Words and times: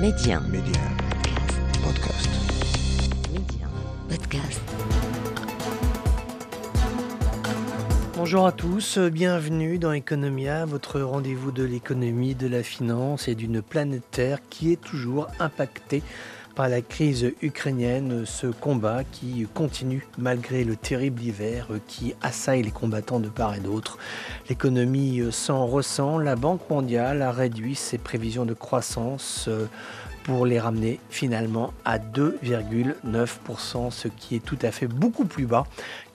Média. 0.00 0.40
Média. 0.48 0.80
Podcast. 1.84 2.30
Média. 3.30 3.68
Podcast. 4.08 4.62
Bonjour 8.16 8.46
à 8.46 8.52
tous, 8.52 8.96
bienvenue 8.96 9.78
dans 9.78 9.92
Economia, 9.92 10.64
votre 10.64 11.02
rendez-vous 11.02 11.52
de 11.52 11.64
l'économie, 11.64 12.34
de 12.34 12.48
la 12.48 12.62
finance 12.62 13.28
et 13.28 13.34
d'une 13.34 13.60
planète 13.60 14.10
Terre 14.10 14.38
qui 14.48 14.72
est 14.72 14.80
toujours 14.80 15.26
impactée 15.38 16.02
par 16.60 16.68
la 16.68 16.82
crise 16.82 17.32
ukrainienne, 17.40 18.26
ce 18.26 18.46
combat 18.46 19.02
qui 19.02 19.46
continue 19.54 20.06
malgré 20.18 20.62
le 20.62 20.76
terrible 20.76 21.22
hiver 21.22 21.68
qui 21.88 22.14
assaille 22.20 22.62
les 22.62 22.70
combattants 22.70 23.18
de 23.18 23.30
part 23.30 23.54
et 23.54 23.60
d'autre. 23.60 23.96
L'économie 24.50 25.22
s'en 25.30 25.64
ressent, 25.64 26.18
la 26.18 26.36
Banque 26.36 26.68
mondiale 26.68 27.22
a 27.22 27.32
réduit 27.32 27.76
ses 27.76 27.96
prévisions 27.96 28.44
de 28.44 28.52
croissance 28.52 29.48
pour 30.24 30.44
les 30.44 30.60
ramener 30.60 31.00
finalement 31.08 31.72
à 31.86 31.98
2,9%, 31.98 33.90
ce 33.90 34.08
qui 34.08 34.36
est 34.36 34.44
tout 34.44 34.58
à 34.60 34.70
fait 34.70 34.86
beaucoup 34.86 35.24
plus 35.24 35.46
bas 35.46 35.64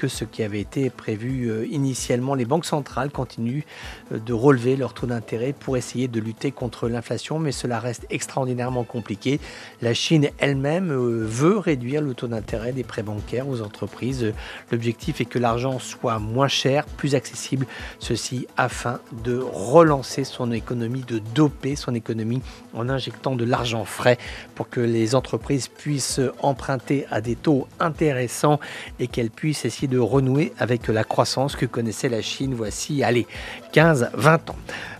ce 0.08 0.26
qui 0.26 0.44
avait 0.44 0.60
été 0.60 0.90
prévu 0.90 1.50
euh, 1.50 1.66
initialement. 1.68 2.36
Les 2.36 2.46
banques 2.46 2.66
centrales 2.66 3.12
continuent 3.12 3.64
euh, 4.12 4.20
de 4.20 4.34
relever 4.34 4.76
leur 4.76 4.94
taux 4.94 5.08
d'intérêt 5.08 5.54
pour 5.54 5.78
essayer 5.78 6.08
de 6.08 6.20
lutter 6.20 6.52
contre 6.52 6.88
l'inflation, 6.88 7.40
mais 7.40 7.52
cela 7.52 7.80
reste 7.80 8.06
extraordinairement 8.10 8.84
compliqué. 8.84 9.40
La 9.82 9.94
Chine 9.94 10.30
elle-même 10.38 10.92
euh, 10.92 11.26
veut 11.26 11.58
réduire 11.58 12.02
le 12.02 12.14
taux 12.14 12.28
d'intérêt 12.28 12.74
des 12.74 12.84
prêts 12.84 13.04
bancaires 13.04 13.48
aux 13.48 13.62
entreprises. 13.62 14.34
L'objectif 14.72 15.22
est 15.22 15.26
que 15.26 15.40
l'argent 15.40 15.80
soit 15.80 16.20
moins 16.20 16.48
cher, 16.48 16.86
plus 16.86 17.16
accessible, 17.16 17.66
ceci 18.00 18.48
afin 18.58 19.00
de 19.24 19.38
relancer 19.38 20.24
son 20.24 20.52
économie, 20.52 21.04
de 21.08 21.20
doper 21.20 21.76
son 21.76 21.96
économie 21.96 22.42
en 22.74 22.90
injectant 22.90 23.36
de 23.36 23.46
l'argent 23.46 23.86
frais 23.86 24.18
pour 24.56 24.70
que 24.70 24.82
les 24.82 25.16
entreprises 25.16 25.68
puissent 25.68 26.22
emprunter 26.42 27.06
à 27.12 27.22
des 27.22 27.36
taux 27.36 27.68
intéressants 27.80 28.60
et 29.00 29.08
qu'elles 29.08 29.30
puissent 29.30 29.66
essayer 29.66 29.88
de 29.88 29.95
renouer 30.00 30.54
avec 30.58 30.88
la 30.88 31.04
croissance 31.04 31.56
que 31.56 31.66
connaissait 31.66 32.10
la 32.10 32.22
Chine 32.22 32.54
voici, 32.54 33.04
allez, 33.04 33.28
15-20 33.74 34.52
ans. 34.52 34.56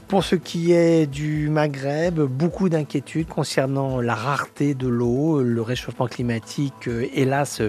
Pour 0.08 0.24
ce 0.24 0.36
qui 0.36 0.72
est 0.72 1.08
du 1.08 1.50
Maghreb, 1.50 2.20
beaucoup 2.20 2.70
d'inquiétudes 2.70 3.28
concernant 3.28 4.02
la 4.02 4.14
rareté 4.14 4.76
de 4.76 4.88
l'eau. 4.88 5.42
Le 5.42 5.62
réchauffement 5.64 6.06
climatique, 6.06 6.88
euh, 6.88 7.08
hélas, 7.16 7.62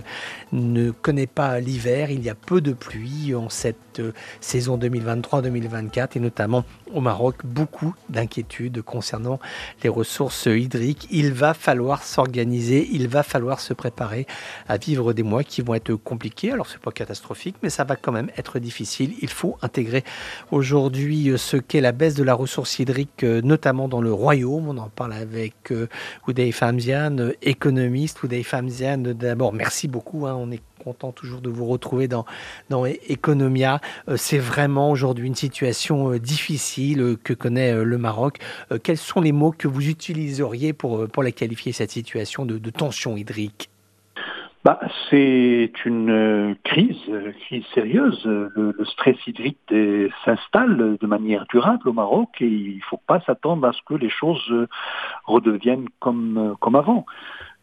ne 0.56 0.90
connaît 0.90 1.26
pas 1.26 1.60
l'hiver. 1.60 2.10
Il 2.10 2.22
y 2.22 2.30
a 2.30 2.34
peu 2.34 2.60
de 2.60 2.72
pluie 2.72 3.34
en 3.34 3.48
cette 3.48 4.00
euh, 4.00 4.12
saison 4.40 4.78
2023-2024 4.78 6.16
et 6.16 6.20
notamment 6.20 6.64
au 6.92 7.00
Maroc, 7.00 7.44
beaucoup 7.44 7.94
d'inquiétudes 8.08 8.82
concernant 8.82 9.38
les 9.82 9.88
ressources 9.88 10.46
hydriques. 10.46 11.08
Il 11.10 11.32
va 11.32 11.52
falloir 11.54 12.02
s'organiser, 12.02 12.88
il 12.92 13.08
va 13.08 13.22
falloir 13.22 13.60
se 13.60 13.74
préparer 13.74 14.26
à 14.68 14.76
vivre 14.76 15.12
des 15.12 15.22
mois 15.22 15.44
qui 15.44 15.62
vont 15.62 15.74
être 15.74 15.94
compliqués. 15.94 16.52
Alors 16.52 16.66
c'est 16.66 16.80
pas 16.80 16.92
catastrophique, 16.92 17.56
mais 17.62 17.70
ça 17.70 17.84
va 17.84 17.96
quand 17.96 18.12
même 18.12 18.30
être 18.36 18.58
difficile. 18.58 19.14
Il 19.20 19.30
faut 19.30 19.58
intégrer 19.62 20.04
aujourd'hui 20.50 21.30
euh, 21.30 21.36
ce 21.36 21.56
qu'est 21.56 21.80
la 21.80 21.92
baisse 21.92 22.14
de 22.14 22.22
la 22.22 22.34
ressource 22.34 22.78
hydrique, 22.78 23.24
euh, 23.24 23.42
notamment 23.42 23.88
dans 23.88 24.00
le 24.00 24.12
royaume. 24.12 24.68
On 24.68 24.78
en 24.78 24.88
parle 24.88 25.12
avec 25.12 25.72
Ouday 26.26 26.52
Famzian, 26.52 27.16
économiste. 27.42 28.22
Ouday 28.22 28.42
Famzian, 28.42 28.98
d'abord, 28.98 29.52
merci 29.52 29.88
beaucoup. 29.88 30.26
Hein. 30.26 30.45
On 30.46 30.52
est 30.52 30.62
content 30.82 31.12
toujours 31.12 31.40
de 31.40 31.50
vous 31.50 31.66
retrouver 31.66 32.08
dans, 32.08 32.24
dans 32.70 32.84
Economia. 32.86 33.80
C'est 34.16 34.38
vraiment 34.38 34.90
aujourd'hui 34.90 35.26
une 35.26 35.34
situation 35.34 36.12
difficile 36.16 37.16
que 37.22 37.32
connaît 37.32 37.84
le 37.84 37.98
Maroc. 37.98 38.38
Quels 38.82 38.96
sont 38.96 39.20
les 39.20 39.32
mots 39.32 39.52
que 39.52 39.68
vous 39.68 39.88
utiliseriez 39.88 40.72
pour, 40.72 41.08
pour 41.08 41.22
la 41.22 41.32
qualifier, 41.32 41.72
cette 41.72 41.90
situation 41.90 42.44
de, 42.44 42.70
tension 42.70 43.16
hydrique? 43.16 43.70
Bah, 44.64 44.80
c'est 45.08 45.70
une 45.84 46.10
euh, 46.10 46.54
crise, 46.64 46.98
euh, 47.08 47.30
crise 47.46 47.64
sérieuse. 47.72 48.20
Le, 48.24 48.74
stress 48.84 49.16
hydrique 49.24 49.60
s'installe 50.24 50.96
de 51.00 51.06
manière 51.06 51.46
durable 51.48 51.88
au 51.88 51.92
Maroc 51.92 52.30
et 52.40 52.48
il 52.48 52.76
ne 52.78 52.82
faut 52.82 53.00
pas 53.06 53.20
s'attendre 53.20 53.64
à 53.64 53.72
ce 53.72 53.78
que 53.86 53.94
les 53.94 54.10
choses 54.10 54.44
euh, 54.50 54.66
redeviennent 55.24 55.88
comme, 56.00 56.56
comme 56.58 56.74
avant. 56.74 57.06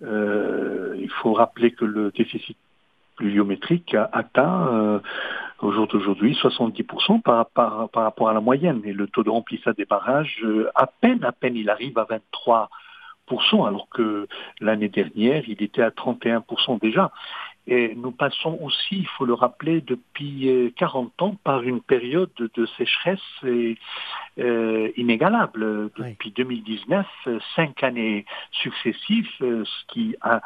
Euh, 0.01 0.95
il 0.97 1.09
faut 1.09 1.33
rappeler 1.33 1.72
que 1.72 1.85
le 1.85 2.11
déficit 2.11 2.57
pluviométrique 3.16 3.96
atteint 4.12 4.68
euh, 4.68 5.00
au 5.62 5.72
jour 5.72 5.88
d'aujourd'hui 5.88 6.38
70% 6.41 7.22
par, 7.22 7.47
par, 7.47 7.90
par, 7.90 8.03
rapport 8.03 8.29
à 8.29 8.34
la 8.34 8.41
moyenne 8.41 8.81
et 8.84 8.94
le 8.94 9.07
taux 9.07 9.24
de 9.24 9.29
remplissage 9.29 9.75
des 9.75 9.85
barrages, 9.85 10.46
à 10.75 10.88
peine, 10.88 11.23
à 11.23 11.31
peine 11.31 11.56
il 11.56 11.69
arrive 11.69 11.97
à 11.97 12.06
23% 12.06 12.68
alors 13.68 13.88
que 13.90 14.28
l'année 14.59 14.90
dernière, 14.90 15.44
il 15.47 15.62
était 15.63 15.81
à 15.81 15.90
31% 15.90 16.79
déjà. 16.81 17.12
Et 17.66 17.96
nous 17.96 18.12
passons 18.12 18.59
aussi, 18.62 18.97
il 18.97 19.07
faut 19.07 19.25
le 19.25 19.34
rappeler, 19.34 19.79
depuis 19.79 20.73
40 20.75 21.13
euh, 21.22 21.25
ans 21.25 21.35
par 21.46 21.63
une 21.63 21.79
période 21.79 22.29
de 22.38 22.66
sécheresse 22.78 23.19
euh, 23.46 24.91
inégalable. 24.97 25.90
Depuis 25.97 26.31
2019, 26.31 27.06
cinq 27.56 27.81
années 27.84 28.25
successives, 28.52 29.29
euh, 29.41 29.63
ce 29.63 29.94
qui 29.94 30.16
a 30.22 30.41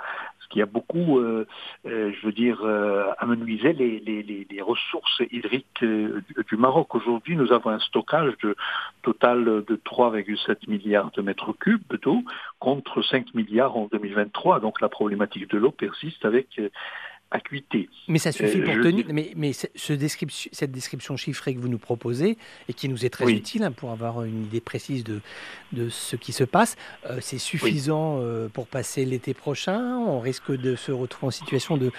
qui 0.49 0.61
a 0.61 0.65
beaucoup, 0.65 1.19
euh, 1.19 1.45
euh, 1.85 2.11
je 2.13 2.25
veux 2.25 2.31
dire, 2.31 2.61
euh, 2.63 3.05
amenuisé 3.17 3.73
les, 3.73 3.99
les, 3.99 4.61
ressources 4.61 5.21
hydriques 5.31 5.81
du 5.81 6.57
Maroc. 6.57 6.93
Aujourd'hui, 6.95 7.37
nous 7.37 7.53
avons 7.53 7.69
un 7.69 7.79
stockage 7.79 8.33
de, 8.43 8.55
total 9.01 9.45
de 9.45 9.75
3,7 9.85 10.69
milliards 10.69 11.11
de 11.11 11.21
mètres 11.21 11.53
cubes 11.53 11.95
d'eau 12.01 12.23
contre 12.59 13.01
5 13.01 13.33
milliards 13.33 13.77
en 13.77 13.87
2023. 13.91 14.59
Donc 14.59 14.81
la 14.81 14.89
problématique 14.89 15.49
de 15.49 15.57
l'eau 15.57 15.71
persiste 15.71 16.25
avec 16.25 16.59
acuité. 17.31 17.89
Mais 18.07 18.19
ça 18.19 18.31
suffit 18.31 18.61
pour 18.61 18.73
tenir. 18.75 19.05
Mais, 19.09 19.33
mais 19.35 19.51
ce 19.53 19.93
description, 19.93 20.49
cette 20.53 20.71
description 20.71 21.17
chiffrée 21.17 21.53
que 21.53 21.59
vous 21.59 21.67
nous 21.67 21.77
proposez 21.77 22.37
et 22.69 22.73
qui 22.73 22.87
nous 22.89 23.05
est 23.05 23.09
très 23.09 23.29
utile 23.31 23.63
hein, 23.63 23.71
pour 23.71 23.91
avoir 23.91 24.23
une 24.23 24.43
idée 24.43 24.61
précise 24.61 25.03
de, 25.03 25.21
de 25.73 25.89
ce 25.89 26.15
qui 26.15 26.31
se 26.31 26.43
passe, 26.43 26.75
euh, 27.05 27.19
c'est 27.21 27.37
suffisant 27.37 28.19
euh, 28.21 28.47
pour 28.47 28.67
passer 28.67 29.05
l'été 29.05 29.33
prochain? 29.33 29.97
On 29.97 30.19
risque 30.19 30.51
de 30.51 30.75
se 30.75 30.91
retrouver 30.91 31.27
en 31.27 31.31
situation 31.31 31.77
de, 31.77 31.91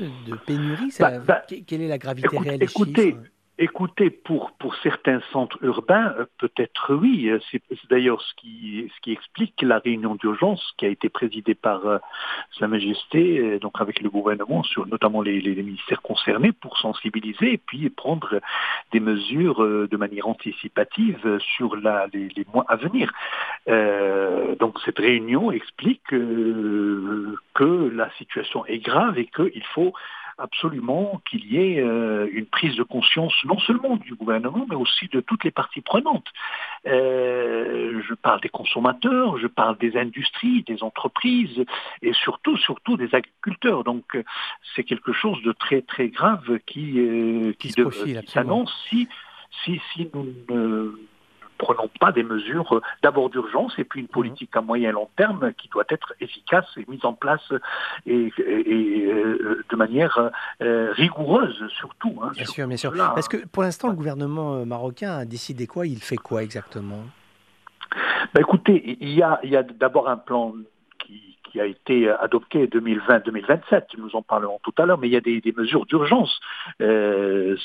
de 0.00 0.36
pénurie? 0.46 0.90
Ça, 0.90 1.10
bah, 1.10 1.44
bah, 1.48 1.56
Quelle 1.66 1.82
est 1.82 1.88
la 1.88 1.98
gravité 1.98 2.28
écoute, 2.32 2.46
réelle 2.46 2.62
écoutez, 2.62 3.16
Écoutez, 3.58 4.08
pour, 4.08 4.50
certains 4.82 5.20
centres 5.30 5.62
urbains, 5.62 6.14
euh, 6.18 6.24
peut-être 6.38 6.94
oui. 6.94 7.30
C'est 7.50 7.60
d'ailleurs 7.90 8.22
ce 8.22 8.34
qui, 8.36 8.90
explique 9.06 9.60
la 9.60 9.78
réunion 9.78 10.14
d'urgence 10.14 10.72
qui 10.78 10.86
a 10.86 10.88
été 10.88 11.10
présidée 11.10 11.54
par 11.54 11.86
euh, 11.86 11.98
Sa 12.58 12.66
Majesté, 12.66 13.38
euh, 13.38 13.58
donc 13.58 13.78
avec 13.78 14.00
le 14.00 14.08
gouvernement, 14.08 14.62
sur 14.62 14.86
notamment 14.86 15.20
les, 15.20 15.42
ministères 15.62 16.00
concernés, 16.00 16.52
pour 16.52 16.78
sensibiliser 16.78 17.52
et 17.52 17.58
puis 17.58 17.90
prendre 17.90 18.40
des 18.90 19.00
mesures 19.00 19.60
de 19.60 19.96
manière 19.98 20.28
anticipative 20.28 21.38
sur 21.56 21.76
les, 21.76 22.46
mois 22.54 22.64
à 22.68 22.76
venir. 22.76 23.12
Euh, 23.68 24.54
donc 24.56 24.78
cette 24.84 24.98
réunion 24.98 25.52
explique 25.52 26.02
que 26.08 27.92
la 27.94 28.10
situation 28.12 28.64
est 28.66 28.78
grave 28.78 29.18
et 29.18 29.26
qu'il 29.26 29.64
faut 29.74 29.92
absolument 30.42 31.22
qu'il 31.28 31.46
y 31.46 31.56
ait 31.56 31.80
euh, 31.80 32.28
une 32.32 32.46
prise 32.46 32.76
de 32.76 32.82
conscience 32.82 33.32
non 33.44 33.58
seulement 33.60 33.96
du 33.96 34.14
gouvernement, 34.14 34.66
mais 34.68 34.74
aussi 34.74 35.08
de 35.08 35.20
toutes 35.20 35.44
les 35.44 35.50
parties 35.50 35.80
prenantes. 35.80 36.26
Euh, 36.86 38.02
je 38.06 38.14
parle 38.14 38.40
des 38.40 38.48
consommateurs, 38.48 39.38
je 39.38 39.46
parle 39.46 39.78
des 39.78 39.96
industries, 39.96 40.64
des 40.64 40.82
entreprises 40.82 41.64
et 42.02 42.12
surtout, 42.12 42.56
surtout 42.56 42.96
des 42.96 43.14
agriculteurs. 43.14 43.84
Donc 43.84 44.18
c'est 44.74 44.84
quelque 44.84 45.12
chose 45.12 45.40
de 45.42 45.52
très 45.52 45.82
très 45.82 46.08
grave 46.08 46.58
qui, 46.66 46.98
euh, 46.98 47.52
qui, 47.58 47.72
qui 47.72 48.26
s'annonce 48.26 48.72
si, 48.88 49.08
si, 49.64 49.80
si 49.92 50.10
nous 50.12 50.26
ne 50.50 50.92
prenons 51.62 51.88
pas 52.00 52.12
des 52.12 52.24
mesures 52.24 52.76
euh, 52.76 52.82
d'abord 53.02 53.30
d'urgence 53.30 53.72
et 53.78 53.84
puis 53.84 54.00
une 54.00 54.08
politique 54.08 54.50
à 54.56 54.60
moyen 54.60 54.90
et 54.90 54.92
long 54.92 55.08
terme 55.16 55.52
qui 55.54 55.68
doit 55.68 55.84
être 55.88 56.12
efficace 56.20 56.66
et 56.76 56.84
mise 56.88 57.04
en 57.04 57.14
place 57.14 57.52
et, 58.06 58.32
euh, 58.40 59.64
de 59.70 59.76
manière 59.76 60.30
euh, 60.60 60.92
rigoureuse 60.92 61.64
surtout. 61.68 62.14
Hein, 62.22 62.32
bien 62.34 62.44
sûr, 62.46 62.66
bien 62.66 62.76
sûr. 62.76 62.92
Parce 62.92 63.28
que 63.28 63.46
pour 63.46 63.62
l'instant, 63.62 63.88
le 63.88 63.94
gouvernement 63.94 64.66
marocain 64.66 65.18
a 65.18 65.24
décidé 65.24 65.66
quoi? 65.66 65.86
Il 65.86 66.02
fait 66.02 66.16
quoi 66.16 66.42
exactement? 66.42 67.04
Ben 68.34 68.40
écoutez, 68.40 68.96
il 69.00 69.10
y 69.10 69.22
a, 69.22 69.38
il 69.44 69.50
y 69.50 69.56
a 69.56 69.62
d'abord 69.62 70.08
un 70.08 70.16
plan 70.16 70.54
qui 71.52 71.60
a 71.60 71.66
été 71.66 72.08
adopté 72.08 72.66
2020-2027, 72.66 73.98
nous 73.98 74.16
en 74.16 74.22
parlerons 74.22 74.58
tout 74.62 74.72
à 74.78 74.86
l'heure, 74.86 74.98
mais 74.98 75.08
il 75.08 75.12
y 75.12 75.16
a 75.16 75.20
des, 75.20 75.42
mesures 75.54 75.84
d'urgence. 75.84 76.40
Euh, 76.80 77.56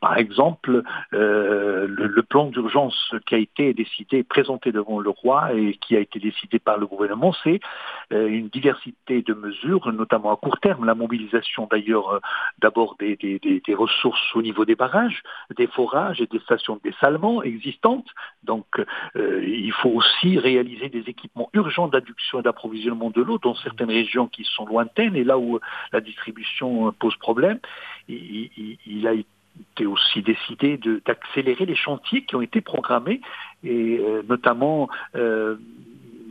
par 0.00 0.18
exemple, 0.18 0.82
euh, 1.14 1.86
le, 1.88 2.22
plan 2.22 2.46
d'urgence 2.46 3.14
qui 3.26 3.34
a 3.34 3.38
été 3.38 3.72
décidé, 3.72 4.22
présenté 4.22 4.70
devant 4.70 5.00
le 5.00 5.08
roi 5.08 5.54
et 5.54 5.78
qui 5.80 5.96
a 5.96 6.00
été 6.00 6.18
décidé 6.18 6.58
par 6.58 6.76
le 6.76 6.86
gouvernement, 6.86 7.32
c'est 7.42 7.60
une 8.10 8.48
diversité 8.48 9.22
de 9.22 9.32
mesures, 9.32 9.90
notamment 9.92 10.32
à 10.32 10.36
court 10.36 10.60
terme, 10.60 10.84
la 10.84 10.94
mobilisation 10.94 11.68
d'ailleurs 11.70 12.20
d'abord 12.58 12.96
des, 12.98 13.60
ressources 13.74 14.34
au 14.34 14.42
niveau 14.42 14.66
des 14.66 14.74
barrages, 14.74 15.22
des 15.56 15.68
forages 15.68 16.20
et 16.20 16.26
des 16.26 16.40
stations 16.40 16.76
de 16.76 16.90
dessalement 16.90 17.42
existantes. 17.42 18.08
Donc 18.42 18.66
il 19.14 19.72
faut 19.72 19.90
aussi 19.90 20.38
réaliser 20.38 20.90
des 20.90 21.08
équipements 21.08 21.48
urgents 21.54 21.88
d'adduction 21.88 22.40
et 22.40 22.42
d'approvisionnement 22.58 23.10
de 23.10 23.22
l'eau 23.22 23.38
dans 23.38 23.54
certaines 23.54 23.90
régions 23.90 24.26
qui 24.26 24.44
sont 24.44 24.66
lointaines 24.66 25.14
et 25.16 25.24
là 25.24 25.38
où 25.38 25.60
la 25.92 26.00
distribution 26.00 26.92
pose 26.92 27.16
problème. 27.16 27.58
Il, 28.08 29.06
a 29.06 29.12
été 29.12 29.86
aussi 29.86 30.22
décidé 30.22 30.78
d'accélérer 31.06 31.66
les 31.66 31.76
chantiers 31.76 32.22
qui 32.24 32.34
ont 32.36 32.42
été 32.42 32.60
programmés 32.60 33.20
et 33.62 33.98
euh, 33.98 34.22
notamment 34.28 34.88
euh, 35.14 35.56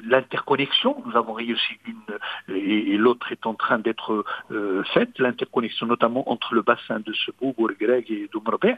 l'interconnexion, 0.06 1.02
nous 1.06 1.16
avons 1.16 1.34
réussi 1.34 1.74
une 1.86 2.56
et, 2.56 2.98
l'autre 2.98 3.32
est 3.32 3.46
en 3.46 3.54
train 3.54 3.80
d'être 3.80 4.26
euh, 4.52 4.84
faite, 4.94 5.20
l'interconnexion 5.20 5.86
notamment 5.86 6.30
entre 6.32 6.56
le 6.56 6.62
bassin 6.62 7.00
de 7.00 7.14
Sebou, 7.14 7.54
Greg 7.80 8.10
et 8.10 8.30
Doumbrebert, 8.32 8.78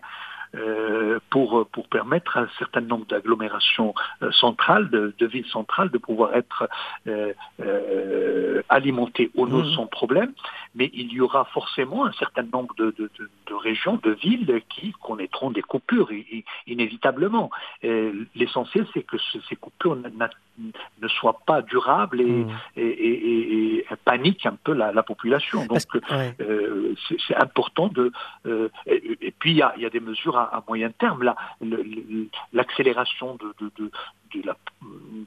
euh, 0.56 1.19
pour, 1.30 1.68
pour 1.68 1.88
permettre 1.90 2.38
à 2.38 2.42
un 2.42 2.50
certain 2.57 2.81
nombre 2.81 3.06
d'agglomérations 3.06 3.94
euh, 4.24 4.31
centrales, 4.31 4.90
de, 4.90 5.13
de, 5.16 5.28
villes 5.28 5.46
centrales, 5.46 5.92
de 5.92 6.00
pouvoir 6.00 6.36
être 6.36 6.68
euh, 7.07 7.34
alimentées 8.68 9.30
au 9.36 9.46
eau 9.46 9.63
mmh. 9.63 9.75
sans 9.75 9.86
problème. 9.86 10.34
Mais 10.74 10.90
il 10.94 11.13
y 11.13 11.22
aura 11.22 11.46
forcément 11.46 12.06
un 12.06 12.12
certain 12.13 12.42
nombre 12.42 12.74
de, 12.80 12.96
de, 12.98 13.12
de 13.18 13.54
régions, 13.54 14.00
de 14.01 14.12
villes 14.12 14.62
qui 14.69 14.92
connaîtront 15.04 15.51
des 15.51 15.62
coupures 15.62 16.10
inévitablement. 16.66 17.51
L'essentiel, 17.84 18.88
c'est 18.94 19.04
que 19.04 19.18
ces 19.50 19.56
coupures 19.56 19.98
ne 19.98 21.07
soient 21.07 21.40
pas 21.46 21.62
durables 21.62 22.22
et, 22.22 22.25
mmh. 22.25 22.60
et, 22.78 22.88
et, 22.88 23.75
et, 23.78 23.86
paniquent 24.04 24.46
un 24.46 24.57
peu 24.63 24.74
la, 24.74 24.92
la 24.92 25.04
population. 25.04 25.66
Donc, 25.66 25.80
c'est 27.28 27.36
important 27.36 27.88
de. 27.88 28.12
et 28.88 29.31
puis, 29.39 29.51
il 29.51 29.57
y 29.57 29.62
a, 29.62 29.74
y 29.77 29.86
a 29.86 29.89
des 29.89 30.00
mesures 30.00 30.38
à, 30.38 30.63
moyen 30.68 30.91
terme. 30.91 31.33
L'accélération 32.53 33.36
de, 33.36 33.53
de, 33.59 33.71
de, 33.77 33.91
la, 34.45 34.57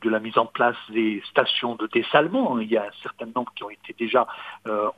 de, 0.02 0.10
la, 0.10 0.20
mise 0.20 0.36
en 0.38 0.46
place 0.46 0.76
des 0.90 1.22
stations 1.30 1.74
de 1.76 1.88
dessalement, 1.92 2.58
il 2.58 2.70
y 2.70 2.76
a 2.76 2.84
un 2.84 3.02
certain 3.02 3.26
nombre 3.34 3.52
qui 3.56 3.64
ont 3.64 3.70
été 3.70 3.94
déjà 3.98 4.26
euh, 4.66 4.90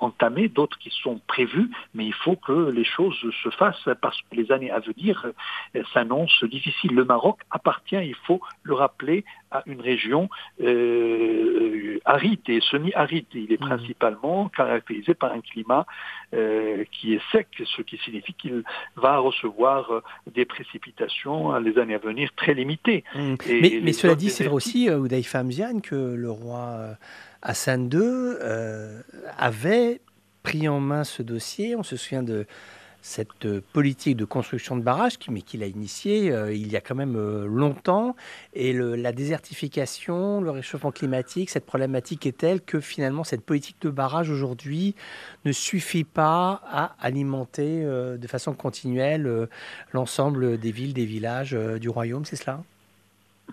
d'autres 0.55 0.79
qui 0.79 0.91
sont 0.91 1.21
prévues, 1.27 1.71
mais 1.95 2.07
il 2.07 2.15
faut 2.15 2.37
que 2.37 2.71
les 2.71 2.85
choses 2.85 3.19
se 3.43 3.51
fassent 3.51 3.89
parce 4.01 4.21
que 4.23 4.37
les 4.37 4.51
années 4.53 4.71
à 4.71 4.81
venir 4.81 5.27
euh, 5.77 5.83
s'annoncent 5.93 6.47
difficiles. 6.47 6.95
Le 6.95 7.05
Maroc 7.05 7.41
appartient, 7.51 7.97
il 7.97 8.17
faut 8.27 8.41
le 8.63 8.75
rappeler, 8.75 9.25
à 9.55 9.63
une 9.67 9.81
région 9.81 10.29
euh, 10.61 11.99
aride 12.05 12.41
et 12.49 12.61
semi-aride. 12.61 13.27
Il 13.35 13.53
est 13.53 13.61
mmh. 13.61 13.67
principalement 13.67 14.49
caractérisé 14.49 15.15
par 15.15 15.33
un 15.33 15.41
climat 15.41 15.87
euh, 16.35 16.85
qui 16.91 17.15
est 17.15 17.21
sec, 17.31 17.47
ce 17.65 17.83
qui 17.83 17.97
signifie 17.99 18.35
qu'il 18.35 18.65
va 18.97 19.19
recevoir 19.19 19.91
euh, 19.93 20.03
des 20.35 20.45
précipitations 20.45 21.57
les 21.59 21.79
années 21.79 21.95
à 21.95 21.99
venir 21.99 22.31
très 22.37 22.53
limitées. 22.53 23.05
Mmh. 23.15 23.35
mais, 23.49 23.81
mais 23.83 23.93
cela 23.93 24.17
dit, 24.17 24.29
c'est 24.29 24.45
vrai 24.45 24.55
aussi, 24.55 24.91
Oudaïfa 24.91 25.39
Famzian, 25.39 25.81
que 25.81 25.95
le 25.95 26.31
roi 26.31 26.97
Hassan 27.43 27.89
II 27.93 28.37
avait 29.39 30.01
pris 30.43 30.69
en 30.69 30.81
main 30.81 31.05
ce 31.05 31.23
dossier. 31.23 31.77
On 31.77 31.85
se 31.85 31.97
souvient 31.97 32.23
de 32.23 32.47
cette 33.05 33.45
euh, 33.45 33.61
politique 33.75 34.17
de 34.17 34.25
construction 34.25 34.77
de 34.77 34.83
barrages, 34.83 35.19
mais 35.29 35.43
qu'il 35.43 35.63
a 35.63 35.67
initiée 35.67 36.33
euh, 36.33 36.55
il 36.55 36.73
y 36.73 36.77
a 36.77 36.81
quand 36.81 36.95
même 36.95 37.17
euh, 37.17 37.47
longtemps. 37.47 38.17
Et 38.55 38.73
la 38.73 39.13
désertification, 39.13 40.41
le 40.41 40.51
réchauffement 40.51 40.91
climatique, 40.91 41.51
cette 41.51 41.67
problématique 41.67 42.25
est 42.25 42.39
telle 42.39 42.63
que 42.63 42.81
finalement 42.81 43.23
cette 43.23 43.43
politique 43.43 43.77
de 43.83 43.91
barrage 43.91 44.31
aujourd'hui 44.31 44.95
ne 45.45 45.53
suffit 45.53 46.05
pas 46.05 46.63
à 46.65 46.97
alimenter 46.99 47.85
de 47.85 48.27
façon 48.27 48.55
continuelle 48.55 49.49
l'ensemble 49.93 50.57
des 50.59 50.71
villes, 50.71 50.95
des 50.95 51.05
villages 51.05 51.53
du 51.81 51.89
royaume, 51.89 52.25
c'est 52.25 52.37
cela? 52.37 52.63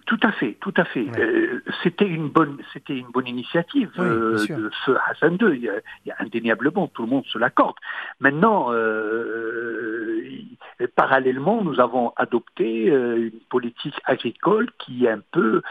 Tout 0.06 0.20
à 0.24 0.32
fait, 0.32 0.58
tout 0.60 0.74
à 0.78 0.86
fait. 0.86 1.08
Euh, 1.20 1.62
c'était 1.84 2.08
une 2.08 2.30
bonne, 2.30 2.58
c'était 2.74 2.98
une 2.98 3.08
bonne 3.08 3.28
initiative 3.28 3.92
euh, 4.00 4.34
de 4.48 4.72
ce 4.86 4.92
Hassan 5.10 5.38
II. 5.40 5.56
Il 5.56 5.64
y, 6.06 6.12
a, 6.12 6.16
indéniablement, 6.20 6.88
tout 6.88 7.04
le 7.04 7.10
monde 7.10 7.26
se 7.26 7.38
l'accorde. 7.38 7.76
Maintenant, 8.20 8.68
euh, 8.72 10.22
parallèlement, 10.96 11.64
nous 11.64 11.80
avons 11.80 12.14
adopté 12.16 12.86
une 12.86 13.40
politique 13.50 13.96
agricole 14.06 14.70
qui 14.80 15.06
est 15.06 15.10
un 15.10 15.22
peu 15.32 15.62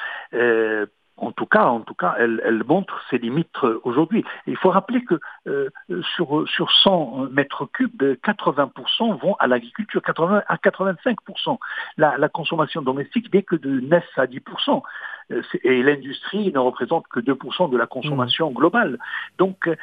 en 1.21 1.33
tout 1.33 1.47
cas, 1.47 1.67
en 1.67 1.81
tout 1.81 1.95
cas, 1.95 2.15
elle, 2.19 2.63
montre 2.67 3.01
ses 3.11 3.19
limites 3.19 3.49
euh, 3.63 3.81
aujourd'hui. 3.85 4.25
Il 4.47 4.57
faut 4.57 4.71
rappeler 4.71 5.05
que 5.05 5.21
euh, 5.47 5.69
sur, 6.17 6.49
sur 6.49 6.71
100 6.73 7.29
mètres 7.31 7.67
cubes, 7.67 8.03
80% 8.03 9.19
vont 9.21 9.35
à 9.39 9.47
l'agriculture, 9.47 10.03
80 10.03 10.43
à 10.49 10.57
85%. 10.57 11.59
La, 11.99 12.17
la 12.17 12.29
consommation 12.29 12.83
domestique 12.83 13.33
n'est 13.33 13.43
que 13.43 13.57
de 13.57 13.81
9 13.81 14.05
à 14.17 14.27
10%. 14.27 14.83
Euh, 15.31 15.43
et 15.65 15.83
l'industrie 15.83 16.53
ne 16.53 16.59
représente 16.59 17.07
que 17.09 17.21
2% 17.21 17.71
de 17.71 17.77
la 17.77 17.87
consommation 17.87 18.51
mmh. 18.51 18.55
globale. 18.55 18.99
Donc, 19.39 19.69
euh, 19.69 19.77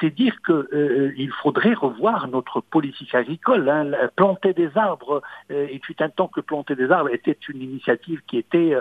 c'est 0.00 0.10
dire 0.10 0.34
qu'il 0.44 0.54
euh, 0.54 1.28
faudrait 1.42 1.74
revoir 1.74 2.28
notre 2.28 2.60
politique 2.60 3.14
agricole. 3.14 3.68
Hein. 3.68 3.90
Planter 4.16 4.52
des 4.52 4.70
arbres, 4.76 5.22
et 5.50 5.80
fut 5.84 6.02
un 6.02 6.08
temps 6.08 6.28
que 6.28 6.40
planter 6.40 6.74
des 6.74 6.90
arbres 6.90 7.10
était 7.12 7.36
une 7.48 7.62
initiative 7.62 8.20
qui 8.26 8.38
était 8.38 8.76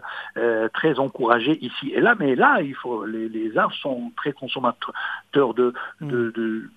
très 0.73 0.99
encouragée 0.99 1.57
ici 1.63 1.91
et 1.93 2.01
là, 2.01 2.15
mais 2.19 2.35
là, 2.35 2.61
il 2.61 2.75
faut, 2.75 3.05
les, 3.05 3.57
arbres 3.57 3.73
sont 3.75 4.11
très 4.15 4.31
consommateurs 4.31 5.53
de, 5.53 5.73
mmh. 6.01 6.07
de, 6.07 6.69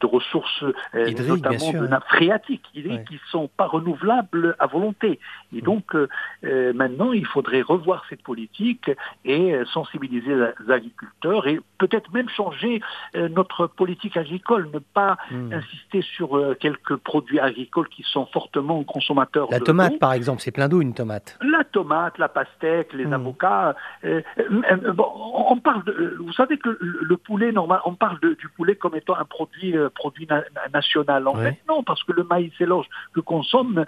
de, 0.00 0.06
ressources, 0.06 0.64
notamment 0.94 1.72
de 1.72 1.86
nappes 1.86 2.08
phréatiques, 2.08 2.68
qui 2.72 2.82
ne 2.84 3.18
sont 3.30 3.48
pas 3.48 3.66
renouvelables 3.66 4.56
à 4.58 4.66
volonté. 4.66 5.18
Et 5.54 5.60
mmh. 5.60 5.64
donc, 5.64 5.96
maintenant, 6.42 7.12
il 7.12 7.26
faudrait 7.26 7.62
revoir 7.62 8.04
cette 8.08 8.22
politique 8.22 8.81
et 9.24 9.52
euh, 9.52 9.64
sensibiliser 9.66 10.34
les 10.34 10.72
agriculteurs 10.72 11.46
et 11.46 11.60
peut-être 11.78 12.12
même 12.12 12.28
changer 12.28 12.80
euh, 13.16 13.28
notre 13.28 13.66
politique 13.66 14.16
agricole, 14.16 14.68
ne 14.72 14.78
pas 14.78 15.16
hmm. 15.30 15.52
insister 15.52 16.02
sur 16.02 16.36
euh, 16.36 16.56
quelques 16.58 16.96
produits 16.96 17.40
agricoles 17.40 17.88
qui 17.88 18.02
sont 18.02 18.26
fortement 18.26 18.82
consommateurs. 18.84 19.48
La 19.50 19.60
tomate, 19.60 19.98
par 19.98 20.12
exemple, 20.12 20.40
c'est 20.42 20.50
plein 20.50 20.68
d'eau 20.68 20.80
une 20.80 20.94
tomate. 20.94 21.38
La 21.42 21.64
tomate, 21.64 22.18
la 22.18 22.28
pastèque, 22.28 22.92
les 22.92 23.06
hmm. 23.06 23.12
avocats. 23.14 23.74
on 24.04 25.56
parle 25.58 25.84
de, 25.84 26.16
vous 26.18 26.32
savez 26.32 26.58
que 26.58 26.76
le, 26.80 27.16
poulet, 27.16 27.52
normal, 27.52 27.80
on 27.84 27.94
parle 27.94 28.18
du 28.20 28.48
poulet 28.48 28.76
comme 28.76 28.96
étant 28.96 29.16
un 29.16 29.24
produit, 29.24 29.74
produit 29.94 30.28
national. 30.72 31.28
En 31.28 31.34
fait, 31.34 31.58
non, 31.68 31.82
parce 31.82 32.02
que 32.04 32.12
le 32.12 32.24
maïs 32.24 32.52
et 32.60 32.66
l'orge 32.66 32.86
que 33.14 33.20
consomme, 33.20 33.84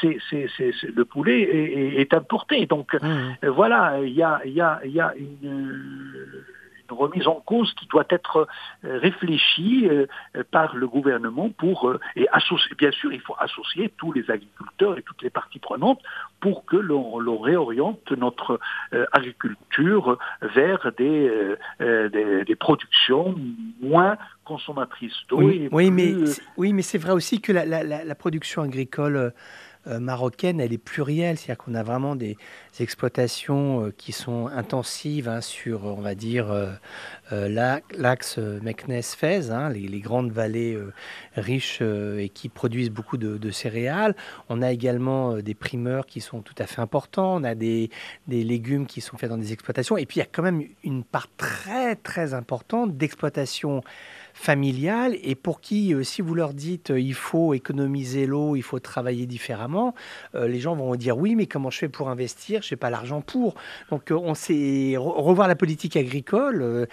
c'est, 0.00 0.18
le 0.94 1.04
poulet 1.04 1.40
est, 1.98 2.14
importé. 2.14 2.66
Donc 2.66 2.94
hmm. 2.94 3.48
voilà, 3.48 4.00
il 4.00 4.12
y 4.12 4.22
a 4.22 4.37
il 4.44 4.52
y 4.52 4.60
a, 4.60 4.80
y 4.84 5.00
a 5.00 5.14
une, 5.16 6.44
remise 6.94 7.26
en 7.26 7.40
cause 7.40 7.72
qui 7.74 7.86
doit 7.86 8.06
être 8.10 8.48
euh, 8.84 8.98
réfléchie 8.98 9.88
euh, 9.88 10.06
par 10.50 10.76
le 10.76 10.86
gouvernement 10.86 11.50
pour 11.50 11.88
euh, 11.88 12.00
et 12.16 12.28
associer, 12.30 12.74
bien 12.76 12.90
sûr 12.90 13.12
il 13.12 13.20
faut 13.20 13.34
associer 13.38 13.92
tous 13.96 14.12
les 14.12 14.30
agriculteurs 14.30 14.98
et 14.98 15.02
toutes 15.02 15.22
les 15.22 15.30
parties 15.30 15.58
prenantes 15.58 16.00
pour 16.40 16.64
que 16.64 16.76
l'on 16.76 17.38
réoriente 17.38 18.12
notre 18.12 18.60
agriculture 19.12 20.18
vers 20.40 20.92
des, 20.96 21.56
des, 21.80 22.56
productions 22.56 23.34
moins 23.80 24.16
consommatrices 24.44 25.16
d'eau. 25.28 25.38
Oui, 25.38 25.68
oui, 25.72 25.90
mais 25.90 26.14
oui, 26.56 26.72
mais 26.72 26.82
c'est 26.82 26.98
vrai 26.98 27.12
aussi 27.12 27.40
que 27.40 27.50
la, 27.50 27.64
la, 27.64 27.82
la 27.82 28.14
production 28.14 28.62
agricole 28.62 29.32
marocaine, 29.88 30.60
elle 30.60 30.72
est 30.72 30.78
plurielle, 30.78 31.38
c'est-à-dire 31.38 31.64
qu'on 31.64 31.74
a 31.74 31.82
vraiment 31.82 32.16
des, 32.16 32.36
exploitations 32.80 33.86
euh, 33.86 33.94
qui 33.96 34.12
sont 34.12 34.46
intensives 34.46 35.28
hein, 35.28 35.40
sur, 35.40 35.84
on 35.84 36.00
va 36.00 36.14
dire, 36.14 36.52
euh, 37.32 37.78
l'axe 37.96 38.38
Meknès-Fès, 38.38 39.50
hein, 39.50 39.70
les, 39.70 40.00
grandes 40.00 40.30
vallées 40.30 40.78
riches 41.34 41.80
et 41.80 42.30
qui 42.32 42.48
produisent 42.48 42.90
beaucoup 42.90 43.16
de, 43.16 43.50
céréales. 43.50 44.14
On 44.48 44.62
a 44.62 44.70
également 44.70 45.38
des 45.38 45.54
primeurs 45.54 46.06
qui 46.06 46.20
sont 46.20 46.40
tout 46.40 46.54
à 46.58 46.66
fait 46.66 46.80
importants, 46.80 47.34
on 47.36 47.44
a 47.44 47.54
des, 47.54 47.90
des 48.28 48.44
légumes 48.44 48.86
qui 48.86 49.00
sont 49.00 49.16
faits 49.16 49.30
dans 49.30 49.38
des 49.38 49.52
exploitations, 49.52 49.96
et 49.96 50.06
puis 50.06 50.16
il 50.16 50.20
y 50.20 50.22
a 50.22 50.28
quand 50.30 50.42
même 50.42 50.62
une 50.84 51.02
part 51.02 51.26
très 51.36 51.96
très 51.96 52.34
importante 52.34 52.96
d'exploitation 52.96 53.82
familiale 54.38 55.16
et 55.22 55.34
pour 55.34 55.60
qui, 55.60 55.92
euh, 55.92 56.04
si 56.04 56.22
vous 56.22 56.34
leur 56.34 56.54
dites 56.54 56.90
euh, 56.90 57.00
il 57.00 57.14
faut 57.14 57.54
économiser 57.54 58.24
l'eau, 58.26 58.54
il 58.54 58.62
faut 58.62 58.78
travailler 58.78 59.26
différemment, 59.26 59.94
euh, 60.36 60.46
les 60.46 60.60
gens 60.60 60.76
vont 60.76 60.94
dire 60.94 61.18
oui, 61.18 61.34
mais 61.34 61.46
comment 61.46 61.70
je 61.70 61.78
fais 61.78 61.88
pour 61.88 62.08
investir? 62.08 62.62
Je 62.62 62.72
n'ai 62.72 62.78
pas 62.78 62.88
l'argent 62.88 63.20
pour. 63.20 63.56
Donc 63.90 64.12
on 64.12 64.34
sait 64.34 64.94
revoir 64.96 65.48
la 65.48 65.56
politique 65.56 65.96
agricole, 65.96 66.86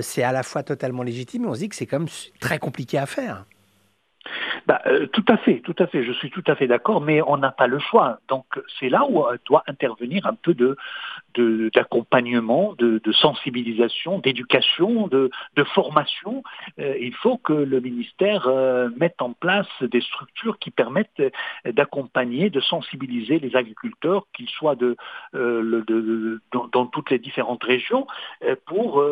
c'est 0.00 0.22
à 0.22 0.32
la 0.32 0.42
fois 0.42 0.62
totalement 0.62 1.02
légitime, 1.02 1.42
mais 1.42 1.48
on 1.48 1.54
se 1.54 1.60
dit 1.60 1.68
que 1.68 1.76
c'est 1.76 1.86
quand 1.86 1.98
même 1.98 2.08
très 2.40 2.58
compliqué 2.58 2.98
à 2.98 3.06
faire. 3.06 3.44
Bah, 4.66 4.82
tout 5.12 5.24
à 5.28 5.36
fait, 5.36 5.60
tout 5.60 5.76
à 5.78 5.86
fait, 5.86 6.02
je 6.04 6.12
suis 6.12 6.30
tout 6.30 6.42
à 6.46 6.56
fait 6.56 6.66
d'accord, 6.66 7.00
mais 7.00 7.20
on 7.22 7.36
n'a 7.36 7.50
pas 7.50 7.66
le 7.66 7.78
choix. 7.78 8.18
Donc 8.28 8.46
c'est 8.80 8.88
là 8.88 9.04
où 9.08 9.24
doit 9.46 9.62
intervenir 9.66 10.26
un 10.26 10.34
peu 10.34 10.54
de, 10.54 10.76
d'accompagnement, 11.74 12.74
de, 12.78 13.00
sensibilisation, 13.12 14.18
d'éducation, 14.18 15.08
de, 15.08 15.30
formation. 15.74 16.42
il 16.78 17.14
faut 17.14 17.38
que 17.38 17.52
le 17.52 17.80
ministère 17.80 18.48
mette 18.96 19.20
en 19.20 19.32
place 19.32 19.68
des 19.80 20.00
structures 20.00 20.58
qui 20.58 20.70
permettent 20.70 21.22
d'accompagner, 21.64 22.50
de 22.50 22.60
sensibiliser 22.60 23.38
les 23.38 23.56
agriculteurs, 23.56 24.26
qu'ils 24.32 24.48
soient 24.48 24.76
de, 24.76 24.96
dans, 25.32 26.86
toutes 26.86 27.10
les 27.10 27.18
différentes 27.18 27.64
régions, 27.64 28.06
pour 28.66 29.04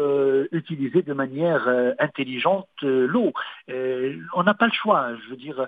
utiliser 0.53 1.03
de 1.03 1.13
manière 1.13 1.69
intelligente 1.99 2.69
l'eau. 2.83 3.33
on 3.69 4.43
n'a 4.43 4.55
pas 4.55 4.67
le 4.67 4.73
choix. 4.73 5.09
Je 5.25 5.31
veux 5.31 5.37
dire, 5.37 5.67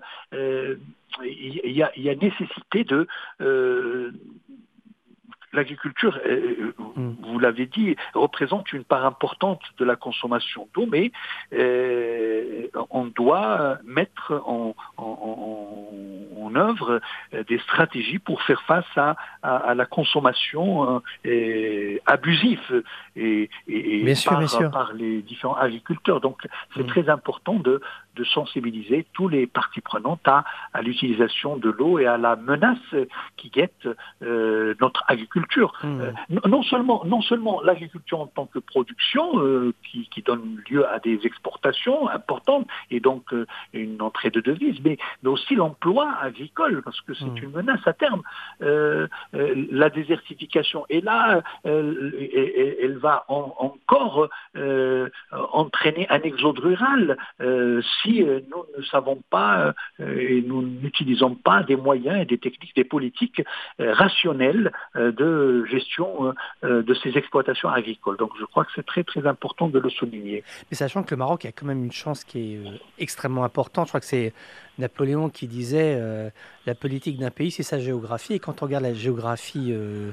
il 1.24 1.72
y, 1.72 2.10
a, 2.10 2.14
nécessité 2.14 2.84
de 2.84 3.06
euh, 3.40 4.12
l'agriculture, 5.56 6.18
euh, 6.26 6.72
mm. 6.96 7.14
vous 7.22 7.38
l'avez 7.38 7.66
dit, 7.66 7.96
représente 8.14 8.72
une 8.72 8.84
part 8.84 9.04
importante 9.04 9.60
de 9.78 9.84
la 9.84 9.96
consommation 9.96 10.68
d'eau, 10.74 10.86
mais 10.86 11.10
euh, 11.52 12.68
on 12.90 13.06
doit 13.06 13.78
mettre 13.84 14.42
en, 14.46 14.74
œuvre 16.54 17.02
des 17.48 17.58
stratégies 17.58 18.18
pour 18.18 18.40
faire 18.42 18.62
face 18.62 18.86
à, 18.96 19.74
la 19.74 19.84
consommation 19.84 21.02
abusive 22.06 22.82
et, 23.14 23.50
par, 24.72 24.92
les 24.94 25.20
différents 25.20 25.56
agriculteurs. 25.56 26.22
Donc 26.22 26.46
c'est 26.74 26.84
mm. 26.84 26.86
très 26.86 27.08
important 27.10 27.54
de, 27.54 27.82
de 28.14 28.24
sensibiliser 28.24 29.06
tous 29.12 29.28
les 29.28 29.46
parties 29.46 29.82
prenantes 29.82 30.26
à, 30.26 30.44
à 30.72 30.80
l'utilisation 30.80 31.56
de 31.56 31.68
l'eau 31.68 31.98
et 31.98 32.06
à 32.06 32.16
la 32.16 32.36
menace 32.36 32.78
qui 33.36 33.50
guette 33.50 33.86
euh, 34.22 34.74
notre 34.80 35.04
agriculture. 35.08 35.45
Hmm. 35.82 36.00
Euh, 36.00 36.12
non 36.46 36.62
seulement, 36.62 37.04
non 37.04 37.22
seulement 37.22 37.62
l'agriculture 37.62 38.20
en 38.20 38.26
tant 38.26 38.46
que 38.46 38.58
production 38.58 39.38
euh, 39.38 39.72
qui, 39.84 40.08
qui, 40.08 40.22
donne 40.22 40.60
lieu 40.68 40.86
à 40.88 40.98
des 40.98 41.20
exportations 41.24 42.08
importantes 42.08 42.66
et 42.90 43.00
donc 43.00 43.32
une 43.72 44.02
entrée 44.02 44.30
de 44.30 44.40
devises, 44.40 44.80
mais, 44.84 44.98
mais 45.22 45.30
aussi 45.30 45.54
l'emploi 45.54 46.12
agricole 46.20 46.82
parce 46.82 47.00
que 47.02 47.14
c'est 47.14 47.24
hmm. 47.24 47.44
une 47.44 47.50
menace 47.52 47.86
à 47.86 47.92
terme. 47.92 48.22
la 48.60 49.90
désertification 49.90 50.84
est 50.88 51.04
là, 51.04 51.42
elle, 51.64 52.76
elle 52.82 52.98
va 52.98 53.24
encore 53.28 54.28
entraîner 55.30 56.06
un 56.10 56.20
exode 56.20 56.58
rural 56.58 57.16
si 58.02 58.22
euh, 58.22 58.40
nous 58.50 58.64
ne 58.76 58.82
savons 58.84 59.22
pas 59.30 59.74
euh, 60.00 60.18
et 60.18 60.42
nous 60.42 60.62
n'utilisons 60.62 61.34
pas 61.34 61.62
des 61.62 61.76
moyens 61.76 62.20
et 62.20 62.24
des 62.24 62.38
techniques, 62.38 62.74
des 62.74 62.84
politiques 62.84 63.42
euh, 63.80 63.92
rationnelles 63.92 64.72
de 64.94 65.25
gestion 65.70 66.34
de 66.62 66.94
ces 67.02 67.16
exploitations 67.16 67.68
agricoles. 67.68 68.16
Donc 68.16 68.32
je 68.38 68.44
crois 68.44 68.64
que 68.64 68.70
c'est 68.74 68.86
très 68.86 69.04
très 69.04 69.26
important 69.26 69.68
de 69.68 69.78
le 69.78 69.90
souligner. 69.90 70.44
Mais 70.70 70.76
sachant 70.76 71.02
que 71.02 71.10
le 71.12 71.18
Maroc 71.18 71.44
a 71.44 71.52
quand 71.52 71.66
même 71.66 71.84
une 71.84 71.92
chance 71.92 72.24
qui 72.24 72.54
est 72.54 72.60
extrêmement 72.98 73.44
importante, 73.44 73.86
je 73.86 73.90
crois 73.90 74.00
que 74.00 74.06
c'est 74.06 74.32
Napoléon 74.78 75.28
qui 75.28 75.46
disait 75.46 76.00
la 76.66 76.74
politique 76.74 77.18
d'un 77.18 77.30
pays, 77.30 77.50
c'est 77.50 77.62
sa 77.62 77.78
géographie. 77.78 78.34
Et 78.34 78.38
quand 78.38 78.62
on 78.62 78.66
regarde 78.66 78.84
la 78.84 78.94
géographie 78.94 79.72
euh, 79.72 80.10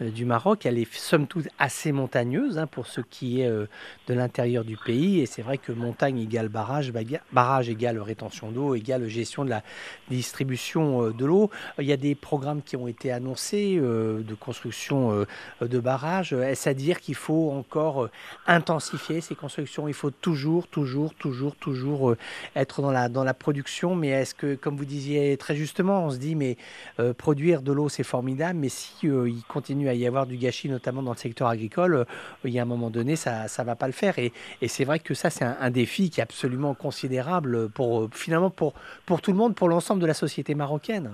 du 0.00 0.24
Maroc. 0.24 0.66
Elle 0.66 0.78
est 0.78 0.92
somme 0.92 1.26
toute 1.26 1.48
assez 1.58 1.92
montagneuse 1.92 2.58
hein, 2.58 2.66
pour 2.66 2.86
ce 2.86 3.00
qui 3.00 3.40
est 3.40 3.46
euh, 3.46 3.66
de 4.08 4.14
l'intérieur 4.14 4.64
du 4.64 4.76
pays. 4.76 5.20
Et 5.20 5.26
c'est 5.26 5.42
vrai 5.42 5.58
que 5.58 5.72
montagne 5.72 6.18
égale 6.18 6.48
barrage, 6.48 6.92
barrage 7.32 7.68
égale 7.68 7.98
rétention 7.98 8.50
d'eau, 8.50 8.74
égale 8.74 9.08
gestion 9.08 9.44
de 9.44 9.50
la 9.50 9.62
distribution 10.10 11.06
euh, 11.06 11.12
de 11.12 11.24
l'eau. 11.24 11.50
Il 11.78 11.86
y 11.86 11.92
a 11.92 11.96
des 11.96 12.14
programmes 12.14 12.62
qui 12.62 12.76
ont 12.76 12.88
été 12.88 13.12
annoncés 13.12 13.76
de 13.76 14.34
construction 14.34 15.26
de 15.60 15.78
barrages. 15.78 16.32
Est-ce 16.32 16.68
à 16.68 16.74
dire 16.74 17.00
qu'il 17.00 17.14
faut 17.14 17.50
encore 17.50 18.08
intensifier 18.46 19.20
ces 19.20 19.34
constructions? 19.34 19.88
Il 19.88 19.94
faut 19.94 20.10
toujours, 20.10 20.66
toujours, 20.68 21.14
toujours, 21.14 21.56
toujours 21.56 22.14
être 22.56 22.82
dans 22.82 22.90
la, 22.90 23.08
dans 23.08 23.24
la 23.24 23.34
production. 23.34 23.94
Mais 23.94 24.08
est-ce 24.08 24.34
que, 24.34 24.54
comme 24.54 24.76
vous 24.76 24.84
disiez 24.84 25.36
très 25.36 25.56
justement, 25.56 26.04
on 26.04 26.10
se 26.10 26.18
dit, 26.18 26.34
mais 26.34 26.56
produire 27.18 27.62
de 27.62 27.72
l'eau, 27.72 27.88
c'est 27.88 28.04
formidable, 28.04 28.58
mais 28.58 28.68
si 28.68 29.06
il 29.06 29.42
continue 29.48 29.83
à 29.88 29.94
y 29.94 30.06
avoir 30.06 30.26
du 30.26 30.36
gâchis, 30.36 30.68
notamment 30.68 31.02
dans 31.02 31.12
le 31.12 31.16
secteur 31.16 31.48
agricole, 31.48 31.94
euh, 31.94 32.04
il 32.44 32.50
y 32.50 32.58
a 32.58 32.62
un 32.62 32.66
moment 32.66 32.90
donné, 32.90 33.16
ça 33.16 33.44
ne 33.44 33.64
va 33.64 33.76
pas 33.76 33.86
le 33.86 33.92
faire. 33.92 34.18
Et, 34.18 34.32
c'est 34.66 34.84
vrai 34.84 34.98
que 34.98 35.14
ça, 35.14 35.30
c'est 35.30 35.44
un, 35.44 35.70
défi 35.70 36.10
qui 36.10 36.20
est 36.20 36.22
absolument 36.22 36.74
considérable 36.74 37.68
pour, 37.70 38.02
euh, 38.02 38.10
finalement, 38.12 38.50
pour, 38.50 38.74
pour 39.06 39.20
tout 39.20 39.30
le 39.30 39.36
monde, 39.36 39.54
pour 39.54 39.68
l'ensemble 39.68 40.00
de 40.00 40.06
la 40.06 40.14
société 40.14 40.54
marocaine. 40.54 41.10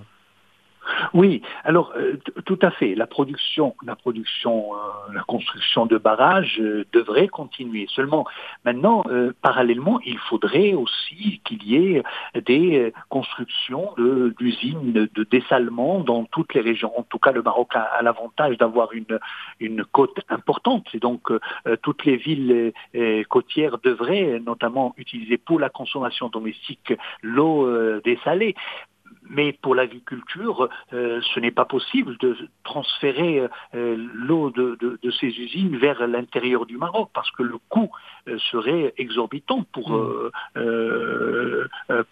Oui, 1.15 1.43
alors 1.65 1.93
euh, 1.97 2.17
tout 2.45 2.59
à 2.63 2.71
fait. 2.71 2.95
La 2.95 3.07
production, 3.07 3.75
la 3.85 3.97
production, 3.97 4.75
euh, 4.75 5.13
la 5.15 5.23
construction 5.23 5.87
de 5.87 5.99
barrages 5.99 6.59
euh, 6.61 6.85
devrait 6.93 7.29
continuer. 7.29 7.87
Seulement, 7.89 8.27
maintenant, 8.65 9.05
parallèlement, 9.43 10.01
il 10.05 10.19
faudrait 10.19 10.75
aussi 10.75 11.41
qu'il 11.45 11.63
y 11.65 11.77
ait 11.77 12.03
des 12.35 12.93
constructions 13.09 13.95
d'usines 14.39 14.93
de, 14.93 15.25
dessalement 15.31 16.01
dans 16.01 16.25
toutes 16.25 16.55
les 16.55 16.61
régions. 16.61 16.93
En 16.99 17.03
tout 17.03 17.19
cas, 17.19 17.33
le 17.33 17.43
Maroc 17.43 17.75
a, 17.75 18.03
l'avantage 18.03 18.57
d'avoir 18.59 18.93
une, 18.93 19.19
une 19.59 19.85
côte 19.85 20.19
importante. 20.29 20.87
Et 20.95 20.99
donc, 20.99 21.29
toutes 21.83 22.05
les 22.05 22.17
villes 22.17 22.73
côtières 23.29 23.79
devraient 23.79 24.41
notamment 24.45 24.95
utiliser 24.97 25.39
pour 25.39 25.59
la 25.61 25.69
consommation 25.69 26.29
domestique 26.29 26.93
l'eau 27.23 27.69
dessalée 28.03 28.55
mais 29.31 29.53
pour 29.53 29.75
l'agriculture, 29.75 30.69
euh, 30.93 31.21
ce 31.35 31.41
n'est 31.41 31.53
pas 31.53 31.65
possible 31.65 32.17
de 32.19 32.37
transférer 32.65 33.49
euh, 33.75 33.97
l'eau 34.15 34.51
de, 34.51 34.99
ces 35.21 35.29
usines 35.29 35.77
vers 35.77 36.07
l'intérieur 36.07 36.67
du 36.67 36.77
Maroc 36.77 37.11
parce 37.15 37.31
que 37.33 37.43
le 37.43 37.59
coût 37.69 37.91
euh, 38.29 38.39
serait 38.51 38.93
exorbitant 38.99 39.65
pour, 39.73 39.91
mm. 39.93 40.31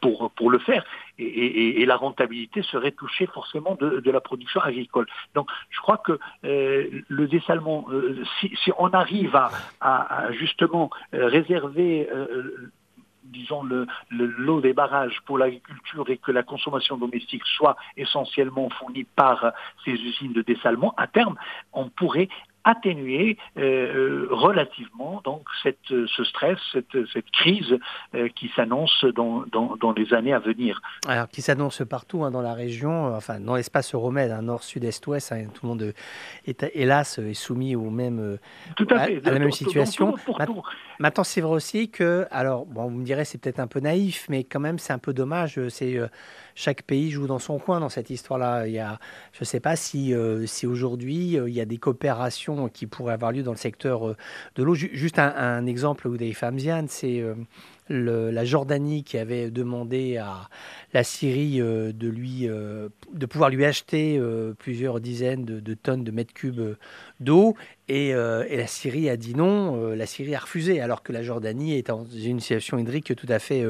pour, 0.00 0.30
pour 0.30 0.50
le 0.50 0.58
faire 0.58 0.84
et, 1.18 1.84
la 1.86 1.96
rentabilité 1.96 2.62
serait 2.62 2.92
touchée 2.92 3.26
forcément 3.26 3.76
de, 3.80 4.10
la 4.10 4.20
production 4.20 4.60
agricole. 4.60 5.06
Donc 5.34 5.48
je 5.70 5.80
crois 5.80 5.96
que 5.96 6.18
le 6.42 7.26
dessalement, 7.26 7.86
si, 8.40 8.72
on 8.78 8.88
arrive 8.90 9.34
à, 9.34 9.50
à 9.80 10.32
justement 10.32 10.90
réserver 11.12 12.08
disons, 13.28 13.62
le, 13.62 13.86
l'eau 14.10 14.60
des 14.60 14.72
barrages 14.72 15.20
pour 15.26 15.38
l'agriculture 15.38 16.08
et 16.10 16.18
que 16.18 16.32
la 16.32 16.42
consommation 16.42 16.96
domestique 16.96 17.44
soit 17.44 17.76
essentiellement 17.96 18.68
fournie 18.70 19.04
par 19.04 19.52
ces 19.84 19.92
usines 19.92 20.32
de 20.32 20.42
dessalement, 20.42 20.94
à 20.96 21.06
terme, 21.06 21.36
on 21.72 21.88
pourrait 21.88 22.28
atténuer 22.64 23.36
euh, 23.56 23.62
euh, 23.62 24.28
relativement 24.30 25.20
donc 25.24 25.42
cette, 25.62 25.78
ce 25.88 26.24
stress, 26.24 26.58
cette, 26.72 27.06
cette 27.12 27.30
crise 27.30 27.78
euh, 28.14 28.28
qui 28.34 28.50
s'annonce 28.54 29.04
dans, 29.14 29.44
dans, 29.50 29.92
les 29.92 30.12
années 30.12 30.32
à 30.32 30.38
venir. 30.38 30.80
Alors 31.06 31.28
qui 31.28 31.42
s'annonce 31.42 31.82
partout 31.88 32.24
hein, 32.24 32.30
dans 32.30 32.42
la 32.42 32.54
région, 32.54 33.14
enfin 33.14 33.40
dans 33.40 33.56
l'espace 33.56 33.94
euromède, 33.94 34.30
hein, 34.30 34.42
nord, 34.42 34.62
sud, 34.62 34.84
est, 34.84 35.06
ouest, 35.06 35.32
hein, 35.32 35.46
tout 35.54 35.66
le 35.66 35.68
monde 35.68 35.94
est 36.46 36.70
hélas 36.74 37.18
est 37.18 37.34
soumis 37.34 37.74
au 37.74 37.90
même, 37.90 38.38
tout 38.76 38.86
à, 38.90 39.00
fait. 39.00 39.20
la 39.24 39.38
même 39.38 39.52
situation. 39.52 40.14
Maintenant, 40.98 41.24
c'est 41.24 41.40
vrai 41.40 41.54
aussi 41.54 41.90
que, 41.90 42.26
alors 42.30 42.66
bon, 42.66 42.84
vous 42.84 42.98
me 42.98 43.04
direz 43.04 43.24
c'est 43.24 43.38
peut-être 43.38 43.60
un 43.60 43.66
peu 43.66 43.80
naïf, 43.80 44.26
mais 44.28 44.44
quand 44.44 44.60
même 44.60 44.78
c'est 44.78 44.92
un 44.92 44.98
peu 44.98 45.12
dommage. 45.12 45.60
C'est 45.68 45.98
chaque 46.58 46.82
pays 46.82 47.10
joue 47.12 47.28
dans 47.28 47.38
son 47.38 47.58
coin 47.58 47.78
dans 47.78 47.88
cette 47.88 48.10
histoire-là. 48.10 48.66
Il 48.66 48.72
y 48.72 48.80
a, 48.80 48.98
je 49.32 49.42
ne 49.42 49.44
sais 49.44 49.60
pas 49.60 49.76
si, 49.76 50.12
si 50.46 50.66
aujourd'hui 50.66 51.34
il 51.34 51.54
y 51.54 51.60
a 51.60 51.64
des 51.64 51.78
coopérations 51.78 52.68
qui 52.68 52.86
pourrait 52.86 53.14
avoir 53.14 53.30
lieu 53.30 53.44
dans 53.44 53.52
le 53.52 53.56
secteur 53.56 54.08
euh, 54.08 54.16
de 54.56 54.62
l'eau. 54.64 54.74
Juste 54.74 55.18
un, 55.18 55.66
exemple, 55.66 56.08
Oudei 56.08 56.32
Famzian, 56.32 56.86
c'est 56.88 57.24
euh, 57.90 58.30
la 58.32 58.44
Jordanie 58.44 59.04
qui 59.04 59.18
avait 59.18 59.50
demandé 59.50 60.16
à 60.16 60.48
la 60.92 61.04
Syrie 61.04 61.60
euh, 61.60 61.92
de, 61.92 62.08
lui, 62.08 62.46
de 62.46 63.26
pouvoir 63.26 63.50
lui 63.50 63.64
acheter 63.64 64.20
plusieurs 64.58 65.00
dizaines 65.00 65.44
de, 65.44 65.74
tonnes 65.74 66.04
de 66.04 66.10
mètres 66.10 66.32
cubes 66.32 66.76
d'eau. 67.20 67.54
Et, 67.88 68.12
la 68.12 68.66
Syrie 68.66 69.08
a 69.08 69.16
dit 69.16 69.34
non, 69.34 69.92
la 69.92 70.06
Syrie 70.06 70.34
a 70.34 70.40
refusé, 70.40 70.80
alors 70.80 71.02
que 71.02 71.12
la 71.12 71.22
Jordanie 71.22 71.74
est 71.74 71.88
dans 71.88 72.04
une 72.04 72.40
situation 72.40 72.78
hydrique 72.78 73.14
tout 73.16 73.26
à 73.28 73.38
fait 73.38 73.64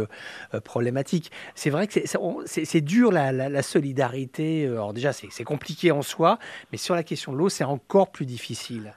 problématique. 0.64 1.30
C'est 1.54 1.70
vrai 1.70 1.86
que 1.86 2.00
c'est 2.46 2.80
dur 2.80 3.12
la, 3.12 3.32
la, 3.32 3.62
solidarité. 3.62 4.66
Alors 4.66 4.92
déjà, 4.92 5.12
c'est 5.12 5.44
compliqué 5.44 5.90
en 5.90 6.02
soi, 6.02 6.38
mais 6.72 6.78
sur 6.78 6.94
la 6.94 7.02
question 7.02 7.32
de 7.32 7.38
l'eau, 7.38 7.48
c'est 7.48 7.64
encore 7.64 8.10
plus 8.10 8.26
difficile. 8.26 8.94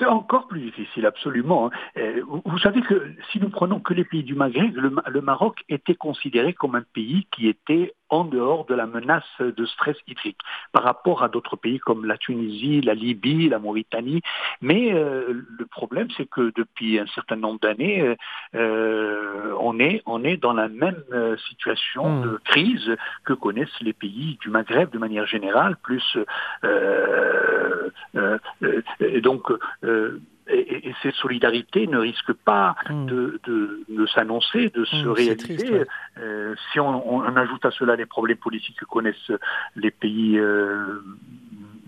C'est 0.00 0.06
encore 0.06 0.48
plus 0.48 0.60
difficile, 0.60 1.04
absolument. 1.04 1.66
Hein. 1.66 1.70
Euh, 1.98 2.22
vous 2.46 2.58
savez 2.58 2.80
que 2.80 3.12
si 3.30 3.38
nous 3.38 3.50
prenons 3.50 3.80
que 3.80 3.92
les 3.92 4.04
pays 4.04 4.22
du 4.22 4.34
Maghreb, 4.34 4.74
le, 4.74 5.20
Maroc 5.20 5.62
était 5.68 5.94
considéré 5.94 6.54
comme 6.54 6.74
un 6.74 6.84
pays 6.94 7.26
qui 7.36 7.48
était 7.48 7.92
en 8.08 8.24
dehors 8.24 8.64
de 8.64 8.74
la 8.74 8.86
menace 8.86 9.22
de 9.38 9.66
stress 9.66 9.96
hydrique 10.08 10.38
par 10.72 10.84
rapport 10.84 11.22
à 11.22 11.28
d'autres 11.28 11.56
pays 11.56 11.78
comme 11.78 12.06
la 12.06 12.16
Tunisie, 12.16 12.80
la 12.80 12.94
Libye, 12.94 13.50
la 13.50 13.58
Mauritanie. 13.58 14.22
Mais 14.62 14.92
euh, 14.94 15.44
le 15.58 15.66
problème, 15.66 16.08
c'est 16.16 16.28
que 16.28 16.50
depuis 16.56 16.98
un 16.98 17.06
certain 17.08 17.36
nombre 17.36 17.60
d'années, 17.60 18.16
euh, 18.54 19.54
on, 19.60 19.78
est, 19.78 20.02
on 20.06 20.24
est 20.24 20.38
dans 20.38 20.54
la 20.54 20.68
même 20.68 21.04
situation 21.50 22.08
hmm. 22.08 22.22
de 22.22 22.40
crise 22.44 22.96
que 23.26 23.34
connaissent 23.34 23.80
les 23.82 23.92
pays 23.92 24.38
du 24.40 24.48
Maghreb 24.48 24.90
de 24.90 24.98
manière 24.98 25.26
générale, 25.26 25.76
plus 25.82 26.16
et 29.00 29.20
donc 29.20 29.50
et, 30.52 30.94
cette 31.02 31.14
solidarité 31.14 31.86
ne 31.86 31.98
risque 31.98 32.32
pas 32.32 32.74
hmm. 32.88 33.06
de, 33.06 33.40
de, 33.88 34.06
s'annoncer, 34.06 34.70
de 34.70 34.84
se 34.84 35.06
hmm, 35.06 35.12
réaliser. 35.12 35.84
si 36.72 36.80
on, 36.80 37.14
on, 37.14 37.36
ajoute 37.36 37.64
à 37.64 37.70
cela 37.70 37.94
les 37.96 38.06
problèmes 38.06 38.38
politiques 38.38 38.78
que 38.78 38.84
connaissent 38.84 39.32
les 39.76 39.90
pays 39.90 40.40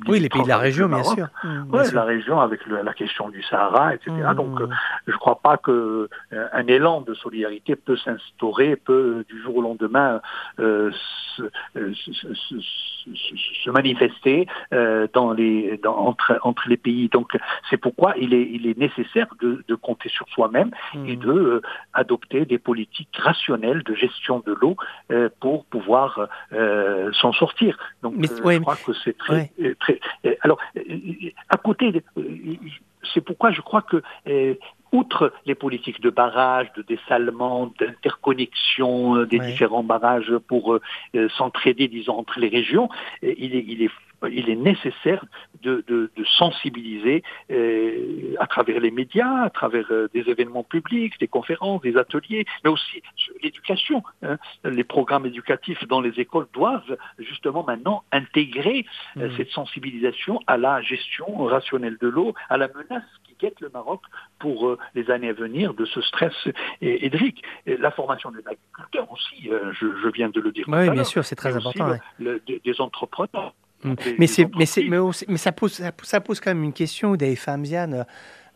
oui, 0.09 0.21
les 0.21 0.29
pays 0.29 0.43
de 0.43 0.49
la 0.49 0.59
région, 0.59 0.89
bien 0.89 1.03
sûr. 1.03 1.29
Mmh, 1.45 1.77
la 1.93 2.05
région 2.05 2.41
avec 2.41 2.61
la 2.67 2.93
question 2.93 3.29
du 3.29 3.43
Sahara, 3.43 3.95
etc. 3.95 4.11
Mmh. 4.11 4.35
Donc, 4.35 4.61
euh, 4.61 4.69
je 5.07 5.13
ne 5.13 5.17
crois 5.17 5.41
pas 5.41 5.57
qu'un 5.57 5.73
euh, 5.73 6.67
élan 6.67 7.01
de 7.03 7.15
solidarité 7.15 7.77
peut 7.77 7.97
s'instaurer, 7.97 8.77
peut 8.77 9.25
du 9.29 9.41
jour 9.43 9.57
au 9.57 9.63
lendemain 9.63 10.21
euh, 10.61 10.91
se, 11.37 11.43
manifester 13.71 14.47
dans 15.15 15.33
les, 15.33 15.81
entre, 15.87 16.39
entre 16.43 16.69
les 16.69 16.77
pays. 16.77 17.09
Donc, 17.09 17.37
c'est 17.71 17.79
pourquoi 17.79 18.15
il 18.19 18.35
est, 18.35 18.49
il 18.53 18.67
est 18.67 18.77
nécessaire 18.77 19.29
de, 19.41 19.65
compter 19.77 20.11
sur 20.11 20.29
soi-même 20.29 20.71
mmh. 20.95 21.09
et 21.09 21.17
de 21.17 21.63
adopter 21.95 22.45
des 22.45 22.59
politiques 22.59 23.17
rationnelles 23.17 23.83
de 23.83 23.95
gestion 23.95 24.43
de 24.47 24.53
l'eau 24.61 24.77
pour 25.41 25.65
pouvoir 25.65 26.29
s'en 27.13 27.33
sortir. 27.33 27.79
Donc, 28.03 28.15
je 28.21 28.61
crois 28.61 28.77
que 28.77 28.93
c'est 29.05 29.17
très, 29.17 29.51
très 29.81 29.92
alors, 30.41 30.59
à 31.49 31.57
côté, 31.57 32.03
c'est 33.15 33.21
pourquoi 33.21 33.51
je 33.51 33.61
crois 33.61 33.83
que 33.83 34.03
outre 34.93 35.33
les 35.47 35.55
politiques 35.55 36.01
de 36.01 36.11
barrage, 36.11 36.71
de 36.77 36.83
dessalement, 36.83 37.73
d'interconnexion 37.81 39.17
euh, 39.17 39.27
des 39.27 39.39
différents 39.39 39.83
barrages 39.83 40.37
pour 40.47 40.75
euh, 40.75 41.29
s'entraider, 41.37 41.89
disons, 41.89 42.19
entre 42.19 42.39
les 42.39 42.49
régions, 42.49 42.89
il 43.23 43.57
est, 43.57 43.65
il 43.67 43.83
est 43.83 43.91
il 44.31 44.51
est 44.51 44.57
nécessaire 44.57 45.25
de, 45.63 46.11
sensibiliser 46.39 47.23
euh, 47.51 48.35
à 48.39 48.47
travers 48.47 48.81
les 48.81 48.91
médias, 48.91 49.43
à 49.43 49.51
travers 49.51 49.87
euh, 49.91 50.09
des 50.13 50.29
événements 50.29 50.65
publics, 50.65 51.19
des 51.21 51.29
conférences, 51.29 51.83
des 51.83 51.97
ateliers, 51.97 52.45
mais 52.65 52.71
aussi 52.71 53.03
l'éducation. 53.43 54.03
Hein. 54.23 54.39
Les 54.65 54.85
programmes 54.85 55.27
éducatifs 55.27 55.87
dans 55.87 56.01
les 56.01 56.19
écoles 56.21 56.47
doivent 56.53 56.97
justement 57.19 57.65
maintenant 57.65 58.05
intégrer 58.13 58.87
euh, 59.17 59.29
mmh. 59.29 59.37
cette 59.37 59.51
sensibilisation 59.51 60.41
à 60.47 60.57
la 60.57 60.81
gestion 60.83 61.45
rationnelle 61.45 61.99
de 62.01 62.09
l'eau, 62.09 62.35
à 62.49 62.57
la 62.57 62.69
menace 62.69 63.05
qui 63.25 63.37
guette 63.41 63.61
le 63.61 63.71
Maroc 63.71 64.01
pour 64.39 64.77
les 64.95 65.11
années 65.11 65.29
à 65.29 65.33
venir 65.33 65.75
de 65.75 65.85
ce 65.85 66.01
stress 66.01 66.35
hydrique. 66.81 67.43
la 67.67 67.91
formation 67.91 68.31
des 68.31 68.41
agriculteurs 68.41 69.11
aussi, 69.13 69.51
je, 69.81 70.09
viens 70.09 70.29
de 70.29 70.41
le 70.41 70.53
dire. 70.53 70.65
Oui, 70.69 70.91
bien 70.91 71.05
sûr, 71.05 71.25
c'est 71.25 71.37
très 71.37 71.57
important. 71.57 71.97
des 72.19 72.81
entrepreneurs. 72.81 73.55
Mais, 74.19 74.27
c'est, 74.27 74.49
mais, 74.57 74.67
c'est, 74.67 74.85
mais, 74.85 75.37
ça, 75.39 75.53
pose, 75.53 75.83
ça, 76.03 76.21
pose 76.21 76.41
quand 76.41 76.51
même 76.51 76.65
une 76.65 76.73
question, 76.73 77.17
Dave 77.17 77.43
Hamzian. 77.47 78.05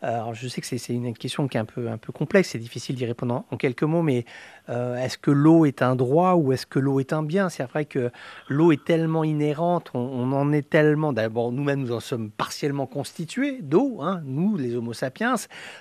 Euh, 0.03 0.07
alors, 0.07 0.33
je 0.33 0.47
sais 0.47 0.61
que 0.61 0.67
c'est, 0.67 0.93
une 0.93 1.13
question 1.15 1.47
qui 1.47 1.57
est 1.57 1.59
un 1.59 1.65
peu, 1.65 2.11
complexe, 2.13 2.49
c'est 2.49 2.59
difficile 2.59 2.95
d'y 2.95 3.05
répondre 3.05 3.45
en, 3.49 3.57
quelques 3.57 3.83
mots, 3.83 4.01
mais 4.01 4.25
euh, 4.69 4.95
est-ce 4.97 5.17
que 5.17 5.31
l'eau 5.31 5.65
est 5.65 5.81
un 5.81 5.95
droit 5.95 6.33
ou 6.35 6.53
est-ce 6.53 6.65
que 6.65 6.79
l'eau 6.79 6.99
est 6.99 7.13
un 7.13 7.23
bien? 7.23 7.49
C'est 7.49 7.63
vrai 7.63 7.85
que 7.85 8.11
l'eau 8.47 8.71
est 8.71 8.83
tellement 8.83 9.23
inhérente, 9.23 9.89
on, 9.93 10.31
en 10.31 10.51
est 10.51 10.69
tellement. 10.69 11.13
D'abord, 11.13 11.51
nous-mêmes, 11.51 11.81
nous 11.81 11.93
en 11.93 11.99
sommes 11.99 12.29
partiellement 12.29 12.85
constitués 12.85 13.59
d'eau, 13.61 14.01
hein, 14.01 14.21
nous, 14.25 14.55
les 14.55 14.75
Homo 14.75 14.93
sapiens. 14.93 15.35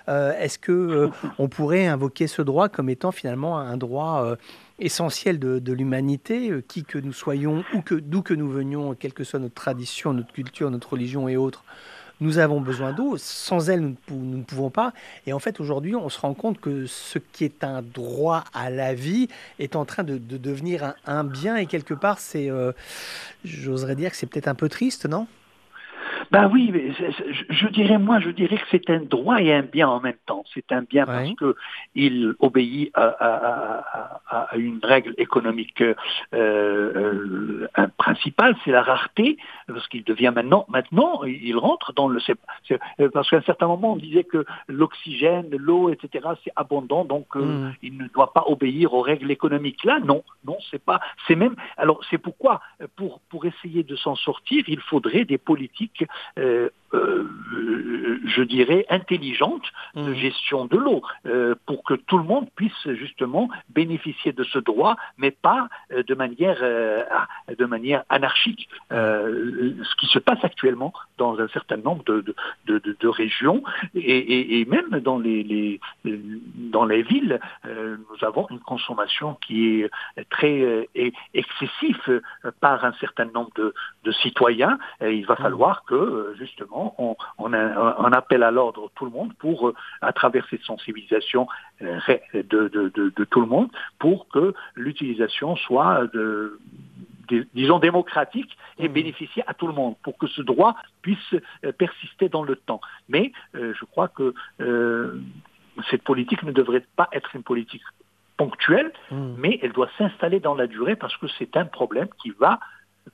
Euh, 0.09 0.33
est-ce 0.39 0.59
que 0.59 1.11
on 1.39 1.49
pourrait 1.49 1.87
invoquer 1.87 2.27
ce 2.27 2.43
droit 2.43 2.69
comme 2.69 2.89
étant 2.89 3.13
finalement 3.13 3.59
un 3.59 3.77
droit 3.77 4.37
essentiel 4.79 5.39
de, 5.39 5.73
l'humanité, 5.73 6.51
euh, 6.51 6.63
qui 6.67 6.85
que 6.85 6.99
nous 6.99 7.13
soyons, 7.13 7.65
ou 7.75 7.83
d'où 8.01 8.23
que 8.23 8.35
nous 8.35 8.49
venions, 8.49 8.95
quelle 8.95 9.15
que 9.15 9.25
soit 9.25 9.39
notre 9.39 9.55
tradition, 9.55 10.13
notre 10.13 10.33
culture, 10.33 10.71
notre 10.71 10.93
religion 10.93 11.29
et 11.29 11.37
autres, 11.37 11.65
nous 12.21 12.39
avons 12.39 12.61
besoin 12.61 12.93
d'eau. 12.93 13.17
Sans 13.19 13.71
elle, 13.71 13.81
nous, 13.81 13.95
ne 14.11 14.43
pouvons 14.43 14.71
pas. 14.71 14.93
Et 15.27 15.33
en 15.33 15.39
fait, 15.39 15.61
aujourd'hui, 15.61 15.95
on 15.95 16.09
se 16.09 16.21
rend 16.21 16.35
compte 16.35 16.61
que 16.61 16.87
ce 16.87 17.19
qui 17.19 17.45
est 17.45 17.65
un 17.65 17.83
droit 17.83 18.45
à 18.55 18.71
la 18.71 18.95
vie 18.95 19.29
est 19.59 19.77
en 19.77 19.85
train 19.85 20.05
de, 20.05 20.19
devenir 20.19 20.95
un, 21.07 21.25
bien. 21.25 21.57
Et 21.57 21.67
quelque 21.67 21.95
part, 21.95 22.19
c'est, 22.19 22.51
euh, 22.51 22.73
j'oserais 23.45 23.97
dire 23.97 24.11
que 24.11 24.17
c'est 24.17 24.27
peut-être 24.27 24.49
un 24.49 24.55
peu 24.55 24.69
triste, 24.69 25.07
non? 25.07 25.27
Ben 26.30 26.49
oui, 26.52 26.73
je, 27.50 27.68
dirais 27.68 27.99
moi, 27.99 28.21
je 28.21 28.30
dirais 28.30 28.56
que 28.56 28.66
c'est 28.71 28.90
un 28.90 29.00
droit 29.00 29.40
et 29.40 29.52
un 29.52 29.62
bien 29.62 29.88
en 29.88 30.00
même 30.00 30.16
temps. 30.26 30.45
C'est 30.52 30.73
un 30.73 30.83
bien 30.83 31.06
parce 31.06 31.33
que 31.35 31.56
il 31.95 32.35
obéit 32.40 32.90
à, 32.95 34.49
une 34.56 34.80
règle 34.82 35.15
économique 35.19 35.80
euh, 35.82 35.95
euh, 36.34 37.69
principale, 37.97 38.56
c'est 38.65 38.71
la 38.71 38.82
rareté, 38.82 39.36
parce 39.67 39.86
qu'il 39.89 40.04
devient 40.04 40.32
maintenant, 40.34 40.67
maintenant, 40.69 41.23
il 41.25 41.56
rentre 41.56 41.93
dans 41.93 42.08
le, 42.08 42.21
euh, 42.71 43.08
parce 43.12 43.30
qu'à 43.30 43.36
un 43.36 43.43
certain 43.43 43.67
moment 43.67 43.93
on 43.93 43.97
disait 43.97 44.25
que 44.25 44.45
l'oxygène, 44.69 45.49
l'eau, 45.56 45.91
etc. 45.91 46.28
c'est 46.45 46.52
abondant, 46.56 47.04
donc 47.04 47.34
mm. 47.34 47.73
il 47.82 47.97
ne 47.97 48.08
doit 48.08 48.32
pas 48.32 48.45
obéir 48.47 48.95
aux 48.95 49.02
règles 49.02 49.30
économiques. 49.30 49.84
Là, 49.84 50.00
non, 50.00 50.23
non, 50.45 50.58
c'est 50.71 50.82
pas, 50.82 51.00
c'est 51.26 51.36
même, 51.36 51.56
alors 51.76 52.00
c'est 52.10 52.19
pourquoi 52.19 52.60
pour 52.97 53.21
pour 53.28 53.45
essayer 53.45 53.82
de 53.82 53.97
s'en 53.97 54.17
sortir, 54.17 54.65
il 54.69 54.80
faudrait 54.80 55.25
des 55.25 55.39
politiques 55.39 56.04
euh, 56.39 56.43
euh, 56.43 56.71
je 56.93 58.43
dirais, 58.43 58.87
intelligente 58.91 59.63
de 59.95 60.11
mmh. 60.11 60.15
gestion 60.15 60.67
de 60.67 60.77
l'eau, 60.77 61.03
euh, 61.27 61.55
pour 61.67 61.83
que 61.85 61.95
tout 61.95 62.19
le 62.19 62.25
monde 62.25 62.49
puisse 62.55 62.89
justement 62.95 63.49
bénéficier 63.71 64.33
de 64.33 64.45
ce 64.45 64.59
droit, 64.59 64.97
mais 65.19 65.31
pas 65.31 65.69
de 65.91 66.15
manière, 66.15 66.61
de 66.61 67.65
manière 67.65 68.05
anarchique. 68.09 68.69
ce 68.91 69.97
qui 69.97 70.07
se 70.07 70.19
passe 70.19 70.43
actuellement 70.45 70.93
dans 71.19 71.39
un 71.39 71.49
certain 71.49 71.77
nombre 71.77 72.05
de, 72.05 72.35
de, 72.67 73.09
régions 73.09 73.63
et, 73.95 74.65
même 74.67 75.01
dans 75.01 75.19
les, 75.19 75.81
dans 76.05 76.85
les 76.85 77.03
villes, 77.03 77.41
nous 77.65 78.27
avons 78.27 78.47
une 78.51 78.61
consommation 78.61 79.37
qui 79.47 79.83
est 79.83 79.91
très 80.31 80.89
excessive 81.35 82.23
par 82.61 82.85
un 82.85 82.93
certain 82.95 83.27
nombre 83.27 83.51
de, 83.57 83.73
citoyens. 84.23 84.79
Et 85.01 85.15
il 85.15 85.27
va 85.27 85.35
mmh. 85.35 85.43
falloir 85.47 85.85
que 85.85 86.35
justement 86.39 86.75
on, 86.76 87.17
on, 87.39 88.12
appelle 88.12 88.43
à 88.43 88.50
l'ordre 88.50 88.91
tout 88.95 89.04
le 89.04 89.10
monde 89.10 89.32
pour, 89.34 89.69
euh, 89.69 89.75
à 90.02 90.12
travers 90.12 90.47
cette 90.50 90.62
sensibilisation 90.62 91.49
euh, 91.82 91.99
de, 92.34 93.25
tout 93.25 93.41
le 93.41 93.47
monde, 93.47 93.69
pour 93.99 94.28
que 94.28 94.54
l'utilisation 94.75 95.56
soit 95.56 96.06
de, 96.12 96.58
disons 97.54 97.78
démocratique 97.78 98.56
et 98.78 98.89
mmh. 98.89 98.93
bénéficier 98.93 99.43
à 99.47 99.54
tout 99.54 99.67
le 99.67 99.73
monde 99.73 99.97
pour 100.02 100.19
que 100.19 100.26
ce 100.26 100.43
droit 100.43 100.76
puisse 101.02 101.34
euh, 101.65 101.73
persister 101.73 102.28
dans 102.28 102.43
le 102.43 102.56
temps. 102.56 102.80
Mais 103.08 103.32
je 103.54 103.84
crois 103.84 104.08
que 104.08 104.34
cette 105.91 106.02
politique 106.02 106.43
ne 106.43 106.52
devrait 106.52 106.84
pas 106.97 107.08
être 107.12 107.34
une 107.34 107.43
politique 107.43 107.82
ponctuelle, 108.36 108.93
mmh. 109.10 109.34
mais 109.39 109.58
elle 109.62 109.73
doit 109.73 109.89
s'installer 109.97 110.41
dans 110.41 110.54
la 110.54 110.67
durée 110.67 110.97
parce 110.97 111.17
que 111.17 111.26
c'est 111.39 111.56
un 111.56 111.65
problème 111.65 112.08
qui 112.23 112.30
va 112.30 112.60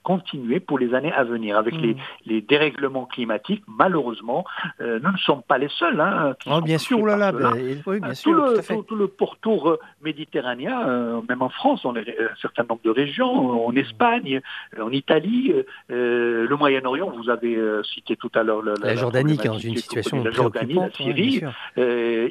continuer 0.02 0.61
pour 0.61 0.78
les 0.78 0.94
années 0.94 1.12
à 1.12 1.24
venir. 1.24 1.57
Avec 1.57 1.74
les, 1.74 1.94
hmm. 1.94 2.40
dérèglements 2.48 3.07
climatiques, 3.07 3.62
malheureusement, 3.66 4.44
euh, 4.81 4.98
nous 5.02 5.12
ne 5.12 5.18
sommes 5.18 5.42
pas 5.42 5.59
les 5.59 5.68
seuls. 5.68 6.00
Hein, 6.00 6.35
oh, 6.46 6.61
bien 6.61 6.78
sûr, 6.78 7.05
là, 7.05 7.16
là, 7.16 7.33
ben, 7.33 7.52
oui, 7.87 8.00
bien 8.00 8.14
sûr, 8.14 8.33
tout, 8.33 8.74
le, 8.74 8.83
tout, 8.83 8.96
le, 8.96 9.07
pourtour 9.07 9.70
euh, 9.70 9.78
méditerranéen, 10.02 10.88
euh, 10.88 11.20
même 11.28 11.42
en 11.42 11.48
France, 11.48 11.85
on 11.85 11.94
a 11.96 12.00
un 12.00 12.35
certain 12.40 12.64
nombre 12.68 12.83
de 12.85 12.90
régions, 12.90 13.66
en 13.66 13.74
Espagne, 13.76 14.40
en 14.81 14.90
Italie, 14.90 15.52
le 15.88 16.55
Moyen-Orient, 16.57 17.11
vous 17.11 17.31
avez 17.31 17.59
cité 17.85 18.16
tout 18.16 18.31
à 18.35 18.42
l'heure 18.42 18.62
la, 18.62 18.96
Jordanie 18.96 19.37
qui 19.37 19.46
est 19.46 19.50
dans 19.50 19.59
une 19.59 19.76
situation 19.76 20.22
la 20.22 20.31
Jordanie, 20.31 20.74
la 20.74 20.90
Syrie, 20.90 21.42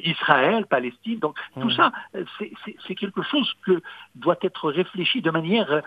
Israël, 0.04 0.66
Palestine. 0.66 1.18
Donc 1.18 1.36
tout 1.60 1.68
hmm. 1.68 1.72
ça, 1.72 1.92
c'est 2.86 2.94
quelque 2.94 3.22
chose 3.22 3.52
que 3.64 3.80
doit 4.14 4.38
être 4.42 4.70
réfléchi 4.70 5.22
de 5.22 5.30
manière 5.30 5.82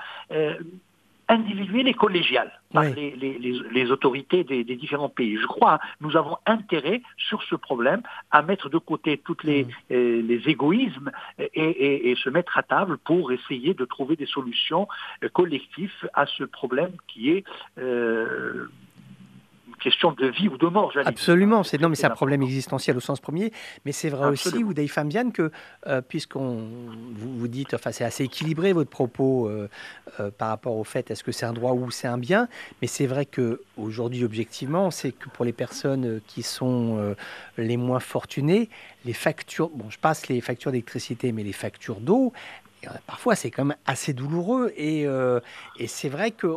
individuelle 1.28 1.88
et 1.88 1.94
collégiale 1.94 2.52
par 2.74 2.84
les, 2.84 3.92
autorités 3.92 4.44
des, 4.44 4.64
différents 4.64 5.10
pays. 5.10 5.38
Je 5.38 5.48
crois 5.48 5.80
nous 6.02 6.18
avons 6.18 6.38
intérêt 6.46 7.02
sur 7.18 7.42
ce 7.44 7.56
problème 7.56 8.02
à 8.32 8.42
mettre 8.42 8.70
de 8.70 8.78
côté 8.78 9.18
tous 9.24 9.38
les, 9.44 9.64
mm. 9.64 9.70
euh, 9.92 10.22
les 10.22 10.50
égoïsmes 10.50 11.12
et, 11.40 12.16
se 12.18 12.30
mettre 12.30 12.58
à 12.58 12.64
table 12.64 12.98
pour 12.98 13.32
essayer 13.32 13.74
de 13.74 13.86
trouver 13.86 14.16
des 14.16 14.26
solutions 14.26 14.88
euh, 15.24 15.30
collectives 15.30 15.92
à 16.14 16.26
ce 16.26 16.44
problème 16.44 16.92
qui 17.08 17.32
est 17.32 17.44
euh, 17.78 18.68
question 19.86 20.12
de 20.14 20.26
vie 20.26 20.48
ou 20.48 20.58
de 20.58 20.66
mort. 20.66 20.92
Absolument, 21.06 21.62
c'est 21.62 21.80
non, 21.80 21.90
mais 21.90 21.96
c'est 21.96 22.08
un 22.08 22.10
problème 22.10 22.42
existentiel 22.42 22.98
au 22.98 23.00
sens 23.00 23.20
premier, 23.20 23.52
mais 23.86 23.92
c'est 23.92 24.10
vrai 24.10 24.30
aussi, 24.30 24.64
Ouday 24.64 24.88
Fambian, 24.88 25.30
que 25.30 25.52
euh, 25.86 26.02
puisqu'on 26.02 26.68
vous, 27.14 27.38
vous, 27.38 27.48
dites, 27.48 27.76
enfin 27.76 27.92
c'est 27.92 28.04
assez 28.04 28.24
équilibré 28.24 28.74
votre 28.74 28.90
propos 28.90 29.48
euh, 29.48 29.70
euh, 30.20 30.32
par 30.36 30.50
rapport 30.50 30.76
au 30.76 30.84
fait 30.84 31.12
est-ce 31.12 31.24
que 31.24 31.32
c'est 31.32 31.46
un 31.46 31.54
droit 31.54 31.74
ou 31.74 31.92
c'est 31.92 32.08
un 32.08 32.18
bien, 32.18 32.48
mais 32.82 32.88
c'est 32.88 33.06
vrai 33.06 33.28
que 33.28 33.62
aujourd'hui 33.78 34.24
objectivement, 34.24 34.90
c'est 34.90 35.12
que 35.12 35.30
pour 35.30 35.46
les 35.46 35.54
personnes 35.54 36.20
qui 36.26 36.42
sont 36.42 37.16
les 37.60 37.78
moins 37.78 38.00
fortunées, 38.00 38.70
les 39.06 39.14
factures, 39.14 39.70
bon 39.70 39.92
je 39.92 40.00
passe 40.00 40.28
les 40.30 40.42
factures 40.42 40.72
d'électricité, 40.72 41.32
mais 41.32 41.44
les 41.44 41.54
factures 41.54 42.00
d'eau, 42.00 42.34
parfois 43.08 43.36
c'est 43.36 43.52
quand 43.52 43.66
même 43.66 43.78
assez 43.86 44.14
douloureux 44.14 44.74
et, 44.76 45.06
et 45.78 45.88
c'est 45.88 46.10
vrai 46.10 46.32
que 46.32 46.48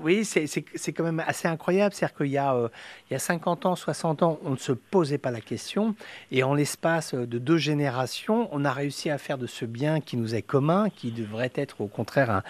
oui, 0.00 0.24
c'est 0.24 0.92
quand 0.92 1.04
même 1.04 1.22
assez 1.26 1.48
incroyable. 1.48 1.94
C'est-à-dire 1.94 2.16
qu'il 2.16 2.26
y, 2.28 2.38
a, 2.38 2.70
il 3.10 3.12
y 3.12 3.16
a 3.16 3.18
50 3.18 3.66
ans, 3.66 3.76
60 3.76 4.22
ans, 4.22 4.38
on 4.44 4.50
ne 4.50 4.56
se 4.56 4.72
posait 4.72 5.18
pas 5.18 5.30
la 5.30 5.40
question 5.40 5.94
et 6.30 6.42
en 6.42 6.54
l'espace 6.54 7.14
de 7.14 7.38
deux 7.38 7.58
générations, 7.58 8.48
on 8.52 8.64
a 8.64 8.72
réussi 8.72 9.10
à 9.10 9.18
faire 9.18 9.38
de 9.38 9.46
ce 9.46 9.64
bien 9.64 10.00
qui 10.00 10.16
nous 10.16 10.34
est 10.34 10.42
commun, 10.42 10.88
qui 10.90 11.10
devrait 11.12 11.52
être 11.54 11.80
au 11.80 11.86
contraire 11.86 12.42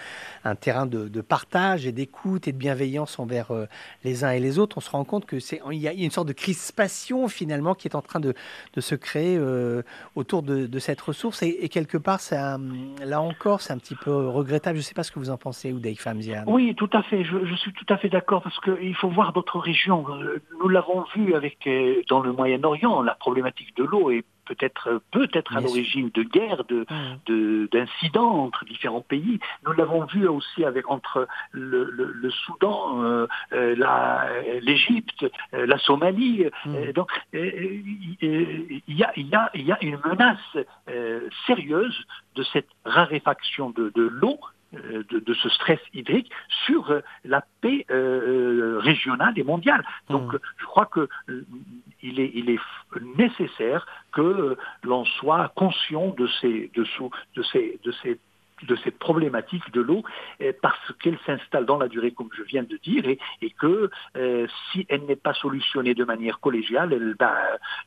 un, 0.43 0.55
terrain 0.55 0.85
de, 0.85 1.21
partage 1.21 1.85
et 1.87 1.91
d'écoute 1.91 2.47
et 2.47 2.51
de 2.51 2.57
bienveillance 2.57 3.19
envers 3.19 3.51
les 4.03 4.23
uns 4.23 4.31
et 4.31 4.39
les 4.39 4.59
autres. 4.59 4.77
On 4.77 4.81
se 4.81 4.89
rend 4.89 5.03
compte 5.03 5.25
que 5.25 5.39
c'est 5.39 5.61
il 5.71 5.79
y 5.79 5.87
a 5.87 5.93
une 5.93 6.11
sorte 6.11 6.27
de 6.27 6.33
crispation 6.33 7.27
finalement 7.27 7.75
qui 7.75 7.87
est 7.87 7.95
en 7.95 8.01
train 8.01 8.19
de, 8.19 8.33
se 8.77 8.95
créer 8.95 9.39
autour 10.15 10.43
de, 10.43 10.79
cette 10.79 11.01
ressource 11.01 11.41
et, 11.41 11.69
quelque 11.69 11.97
part, 11.97 12.21
ça, 12.21 12.59
là 13.03 13.21
encore, 13.25 13.61
c'est 13.61 13.73
un 13.73 13.77
petit 13.77 13.95
peu 13.95 14.27
regrettable. 14.29 14.75
Je 14.77 14.81
ne 14.81 14.85
sais 14.85 14.93
pas 14.93 15.03
ce 15.03 15.11
que 15.11 15.19
vous 15.19 15.29
en 15.29 15.37
pensez, 15.37 15.73
Oudeik 15.73 16.01
Famzian. 16.01 16.43
Oui, 16.47 16.75
tout 16.75 16.89
à 16.93 17.03
fait. 17.03 17.23
Je, 17.23 17.55
suis 17.55 17.73
tout 17.73 17.85
à 17.89 17.97
fait 17.97 18.09
d'accord 18.09 18.41
parce 18.41 18.59
qu'il 18.59 18.95
faut 18.95 19.09
voir 19.09 19.33
d'autres 19.33 19.59
régions. 19.59 20.05
Nous 20.59 20.69
l'avons 20.69 21.05
vu 21.15 21.35
avec 21.35 21.65
euh, 21.67 22.01
dans 22.09 22.21
le 22.21 22.31
Moyen-Orient, 22.31 23.01
la 23.01 23.15
problématique 23.15 23.75
de 23.77 23.83
l'eau 23.83 24.11
est 24.11 24.25
peut-être 24.45 25.01
peut-être 25.11 25.55
à 25.55 25.61
l'origine 25.61 26.09
de 26.13 26.23
guerres, 26.23 26.63
de 26.65 26.85
mmh. 26.89 27.67
d'incidents 27.71 28.45
entre 28.45 28.65
différents 28.65 29.01
pays. 29.01 29.39
Nous 29.65 29.73
l'avons 29.73 30.05
vu 30.05 30.27
aussi 30.27 30.63
avec 30.63 30.89
entre 30.89 31.27
le, 31.51 31.83
le, 31.83 32.11
le 32.11 32.31
Soudan, 32.31 33.03
euh, 33.03 33.27
euh 33.53 34.59
l'Égypte, 34.61 35.25
euh, 35.53 35.65
la 35.65 35.77
Somalie. 35.79 36.45
Euh, 36.67 36.93
donc 36.93 37.09
il 37.33 38.81
y 38.87 39.03
a 39.03 39.11
y 39.15 39.35
a 39.35 39.51
y 39.53 39.71
a 39.71 39.77
une 39.81 39.99
menace 40.05 40.57
sérieuse 41.45 41.97
de 42.35 42.43
cette 42.43 42.69
raréfaction 42.85 43.69
de, 43.71 43.91
de 43.95 44.03
l'eau 44.03 44.39
de, 44.73 45.19
de, 45.19 45.33
ce 45.33 45.47
stress 45.49 45.79
hydrique 45.93 46.29
sur 46.65 47.01
la 47.23 47.45
paix 47.61 47.85
euh, 47.91 48.77
régionale 48.79 49.33
et 49.37 49.43
mondiale. 49.43 49.85
Donc 50.09 50.33
mmh. 50.33 50.39
je 50.57 50.65
crois 50.65 50.85
que 50.85 51.07
il 52.09 52.49
est, 52.49 52.59
nécessaire 53.17 53.85
que 54.11 54.57
l'on 54.83 55.05
soit 55.05 55.51
conscient 55.55 56.09
de 56.09 56.27
ces, 56.39 56.71
de, 56.73 56.85
de 57.35 57.43
ces, 57.43 57.79
de 57.83 57.91
ces 58.03 58.19
de 58.63 58.75
cette 58.77 58.97
problématique 58.99 59.69
de 59.73 59.81
l'eau 59.81 60.03
parce 60.61 60.93
qu'elle 61.01 61.19
s'installe 61.25 61.65
dans 61.65 61.77
la 61.77 61.87
durée, 61.87 62.11
comme 62.11 62.29
je 62.35 62.43
viens 62.43 62.63
de 62.63 62.77
dire, 62.77 63.03
et, 63.07 63.49
que 63.59 63.89
euh, 64.17 64.47
si 64.71 64.85
elle 64.89 65.05
n'est 65.05 65.15
pas 65.15 65.33
solutionnée 65.33 65.93
de 65.93 66.03
manière 66.03 66.39
collégiale, 66.39 66.93
elle, 66.93 67.15
ben, 67.17 67.35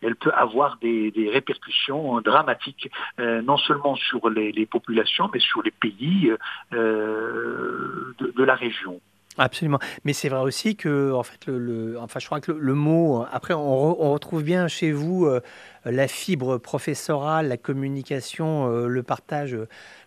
elle 0.02 0.16
peut 0.16 0.32
avoir 0.32 0.76
des, 0.78 1.30
répercussions 1.32 2.20
dramatiques, 2.20 2.90
euh, 3.18 3.42
non 3.42 3.56
seulement 3.56 3.96
sur 3.96 4.28
les, 4.30 4.66
populations, 4.66 5.30
mais 5.32 5.40
sur 5.40 5.62
les 5.62 5.70
pays 5.70 6.32
euh, 6.72 8.14
de 8.18 8.44
la 8.44 8.54
région. 8.54 9.00
Absolument. 9.38 9.78
Mais 10.04 10.12
c'est 10.12 10.28
vrai 10.28 10.40
aussi 10.40 10.74
que, 10.74 11.12
en 11.12 11.22
fait, 11.22 11.46
le, 11.46 11.96
enfin, 12.00 12.18
je 12.18 12.26
crois 12.26 12.40
que 12.40 12.50
le, 12.50 12.74
mot, 12.74 13.24
après, 13.30 13.54
on, 13.54 13.92
re, 13.92 14.00
on, 14.00 14.12
retrouve 14.12 14.42
bien 14.42 14.66
chez 14.66 14.90
vous 14.90 15.26
euh, 15.26 15.40
la 15.84 16.08
fibre 16.08 16.58
professorale, 16.58 17.46
la 17.46 17.56
communication, 17.56 18.68
euh, 18.68 18.88
le 18.88 19.02
partage 19.04 19.56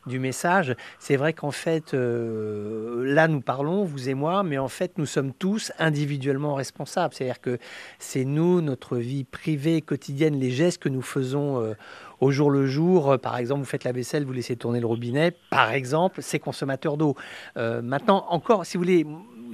du 0.07 0.19
message. 0.19 0.75
C'est 0.99 1.15
vrai 1.15 1.33
qu'en 1.33 1.51
fait, 1.51 1.93
euh, 1.93 3.03
là, 3.05 3.27
nous 3.27 3.41
parlons, 3.41 3.83
vous 3.83 4.09
et 4.09 4.13
moi, 4.13 4.43
mais 4.43 4.57
en 4.57 4.67
fait, 4.67 4.97
nous 4.97 5.05
sommes 5.05 5.33
tous 5.33 5.71
individuellement 5.79 6.55
responsables. 6.55 7.13
C'est-à-dire 7.13 7.41
que 7.41 7.57
c'est 7.99 8.25
nous, 8.25 8.61
notre 8.61 8.97
vie 8.97 9.23
privée, 9.23 9.81
quotidienne, 9.81 10.39
les 10.39 10.51
gestes 10.51 10.81
que 10.81 10.89
nous 10.89 11.01
faisons 11.01 11.61
euh, 11.61 11.73
au 12.19 12.31
jour 12.31 12.49
le 12.49 12.67
jour. 12.67 13.17
Par 13.19 13.37
exemple, 13.37 13.61
vous 13.61 13.67
faites 13.67 13.83
la 13.83 13.91
vaisselle, 13.91 14.25
vous 14.25 14.33
laissez 14.33 14.55
tourner 14.55 14.79
le 14.79 14.87
robinet. 14.87 15.35
Par 15.49 15.71
exemple, 15.71 16.21
c'est 16.21 16.39
consommateur 16.39 16.97
d'eau. 16.97 17.15
Euh, 17.57 17.81
maintenant, 17.81 18.25
encore, 18.29 18.65
si 18.65 18.77
vous 18.77 18.83
voulez, 18.83 19.05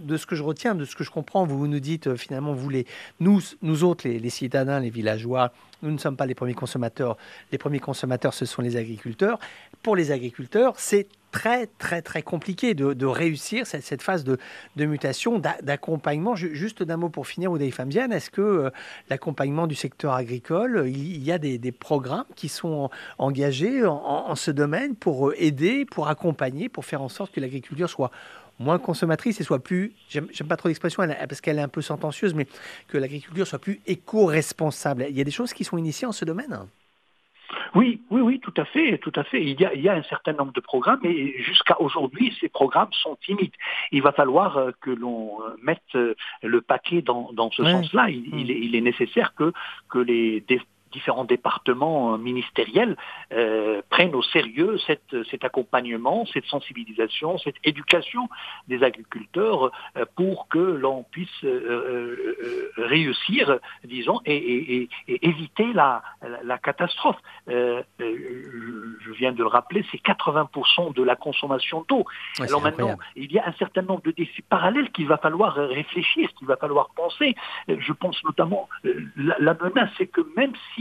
de 0.01 0.17
ce 0.17 0.25
que 0.25 0.35
je 0.35 0.43
retiens, 0.43 0.75
de 0.75 0.85
ce 0.85 0.95
que 0.95 1.03
je 1.03 1.11
comprends, 1.11 1.45
vous 1.45 1.67
nous 1.67 1.79
dites 1.79 2.07
euh, 2.07 2.15
finalement, 2.15 2.53
vous 2.53 2.69
les, 2.69 2.85
nous, 3.19 3.41
nous 3.61 3.83
autres, 3.83 4.07
les, 4.07 4.29
citadins, 4.29 4.79
les 4.79 4.89
villageois, 4.89 5.51
nous 5.81 5.91
ne 5.91 5.97
sommes 5.97 6.17
pas 6.17 6.25
les 6.25 6.35
premiers 6.35 6.53
consommateurs. 6.53 7.17
Les 7.51 7.57
premiers 7.57 7.79
consommateurs, 7.79 8.33
ce 8.33 8.45
sont 8.45 8.61
les 8.61 8.77
agriculteurs. 8.77 9.39
Pour 9.87 9.95
les 9.95 10.11
agriculteurs, 10.11 10.73
c'est 10.75 11.07
très 11.31 11.65
très 11.65 12.01
très 12.01 12.21
compliqué 12.21 12.73
de, 12.73 13.05
réussir 13.05 13.65
cette, 13.65 14.01
phase 14.01 14.25
de, 14.25 14.37
mutation, 14.75 15.39
d'accompagnement. 15.39 16.35
Juste 16.35 16.83
d'un 16.83 16.97
mot 16.97 17.07
pour 17.07 17.25
finir, 17.25 17.53
Oudei 17.53 17.71
Famziane, 17.71 18.11
est-ce 18.11 18.29
que 18.29 18.41
euh, 18.41 18.69
l'accompagnement 19.09 19.65
du 19.65 19.75
secteur 19.75 20.11
agricole, 20.11 20.83
il, 20.87 21.23
y 21.23 21.31
a 21.31 21.37
des, 21.37 21.71
programmes 21.71 22.25
qui 22.35 22.49
sont 22.49 22.89
engagés 23.17 23.85
en, 23.85 23.95
en, 23.95 24.35
ce 24.35 24.51
domaine 24.51 24.93
pour 24.93 25.31
aider, 25.37 25.85
pour 25.85 26.09
accompagner, 26.09 26.67
pour 26.67 26.83
faire 26.83 27.01
en 27.01 27.07
sorte 27.07 27.31
que 27.31 27.39
l'agriculture 27.39 27.89
soit 27.89 28.11
moins 28.59 28.79
consommatrice 28.79 29.39
et 29.39 29.45
soit 29.45 29.63
plus, 29.63 29.93
j'aime 30.09 30.27
pas 30.49 30.57
trop 30.57 30.67
l'expression 30.67 31.07
parce 31.07 31.39
qu'elle 31.39 31.59
est 31.59 31.61
un 31.61 31.69
peu 31.69 31.81
sentencieuse, 31.81 32.33
mais 32.33 32.45
que 32.89 32.97
l'agriculture 32.97 33.47
soit 33.47 33.59
plus 33.59 33.79
éco-responsable. 33.87 35.05
Il 35.09 35.17
y 35.17 35.21
a 35.21 35.23
des 35.23 35.31
choses 35.31 35.53
qui 35.53 35.63
sont 35.63 35.77
initiées 35.77 36.07
en 36.07 36.11
ce 36.11 36.25
domaine? 36.25 36.67
Oui, 37.75 38.01
oui, 38.09 38.21
oui, 38.21 38.39
tout 38.39 38.53
à 38.57 38.65
fait, 38.65 38.97
tout 38.97 39.11
à 39.15 39.23
fait. 39.23 39.43
Il 39.43 39.59
y 39.59 39.65
a, 39.65 39.73
il 39.73 39.81
y 39.81 39.89
a 39.89 39.93
un 39.93 40.03
certain 40.03 40.33
nombre 40.33 40.53
de 40.53 40.59
programmes, 40.59 40.99
et 41.03 41.41
jusqu'à 41.41 41.79
aujourd'hui, 41.81 42.35
ces 42.39 42.49
programmes 42.49 42.91
sont 42.91 43.17
timides. 43.23 43.53
Il 43.91 44.01
va 44.01 44.11
falloir 44.11 44.57
euh, 44.57 44.71
que 44.81 44.91
l'on 44.91 45.41
euh, 45.41 45.55
mette 45.61 45.81
euh, 45.95 46.15
le 46.43 46.61
paquet 46.61 47.01
dans, 47.01 47.31
dans 47.33 47.51
ce 47.51 47.63
sens-là. 47.63 48.09
Il, 48.09 48.27
il, 48.35 48.51
est, 48.51 48.59
il, 48.59 48.75
est, 48.75 48.81
nécessaire 48.81 49.33
que, 49.35 49.53
que 49.89 49.99
les 49.99 50.43
différents 50.91 51.25
départements 51.25 52.13
euh, 52.13 52.17
ministériels 52.17 52.97
euh, 53.31 53.81
prennent 53.89 54.15
au 54.15 54.21
sérieux 54.21 54.77
cette, 54.85 55.15
cet 55.29 55.43
accompagnement, 55.43 56.25
cette 56.33 56.45
sensibilisation, 56.45 57.37
cette 57.37 57.55
éducation 57.63 58.29
des 58.67 58.83
agriculteurs 58.83 59.71
euh, 59.97 60.05
pour 60.15 60.47
que 60.47 60.59
l'on 60.59 61.03
puisse 61.03 61.43
euh, 61.43 62.71
réussir, 62.77 63.59
disons, 63.83 64.21
et, 64.25 64.35
et, 64.35 64.89
et 65.07 65.27
éviter 65.27 65.73
la, 65.73 66.01
la, 66.21 66.43
la 66.43 66.57
catastrophe. 66.57 67.17
Je 67.47 69.11
viens 69.17 69.31
de 69.31 69.39
le 69.39 69.47
rappeler, 69.47 69.85
c'est 69.91 70.01
80% 70.01 70.93
de 70.93 71.03
la 71.03 71.15
consommation 71.15 71.85
d'eau. 71.87 72.05
Ouais, 72.39 72.47
Alors 72.47 72.61
maintenant, 72.61 72.89
incroyable. 72.89 73.03
il 73.15 73.31
y 73.31 73.39
a 73.39 73.47
un 73.47 73.53
certain 73.53 73.81
nombre 73.81 74.01
de 74.03 74.11
défis 74.11 74.41
parallèles 74.41 74.91
qu'il 74.91 75.07
va 75.07 75.17
falloir 75.17 75.55
réfléchir, 75.55 76.29
qu'il 76.37 76.47
va 76.47 76.57
falloir 76.57 76.89
penser. 76.95 77.35
Je 77.67 77.93
pense 77.93 78.21
notamment, 78.23 78.69
la, 79.15 79.35
la 79.39 79.53
menace, 79.55 79.89
c'est 79.97 80.07
que 80.07 80.21
même 80.35 80.53
si 80.75 80.76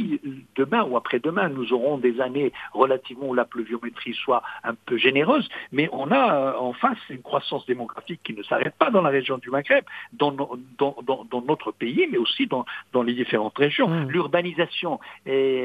demain 0.55 0.83
ou 0.85 0.97
après-demain, 0.97 1.49
nous 1.49 1.73
aurons 1.73 1.99
des 1.99 2.21
années 2.21 2.53
relativement 2.73 3.29
où 3.29 3.35
la 3.35 3.45
pluviométrie 3.45 4.15
soit 4.15 4.43
un 4.65 4.75
peu 4.75 4.97
généreuse, 4.97 5.49
mais 5.73 5.89
on 5.93 6.11
a 6.11 6.35
euh, 6.35 6.59
en 6.59 6.73
face 6.73 6.99
une 7.11 7.23
croissance 7.23 7.65
démographique 7.67 8.21
qui 8.23 8.35
ne 8.35 8.43
s'arrête 8.43 8.75
pas 8.77 8.91
dans 8.91 9.03
la 9.03 9.11
région 9.11 9.39
du 9.39 9.51
Maghreb, 9.51 9.85
dans, 10.13 10.33
dans, 10.33 10.57
dans, 10.79 11.25
dans 11.31 11.43
notre 11.43 11.73
pays, 11.73 12.07
mais 12.11 12.19
aussi 12.19 12.47
dans, 12.47 12.65
dans 12.93 13.03
les 13.03 13.15
différentes 13.15 13.59
régions. 13.59 13.89
Mmh. 13.89 14.11
L'urbanisation 14.11 15.01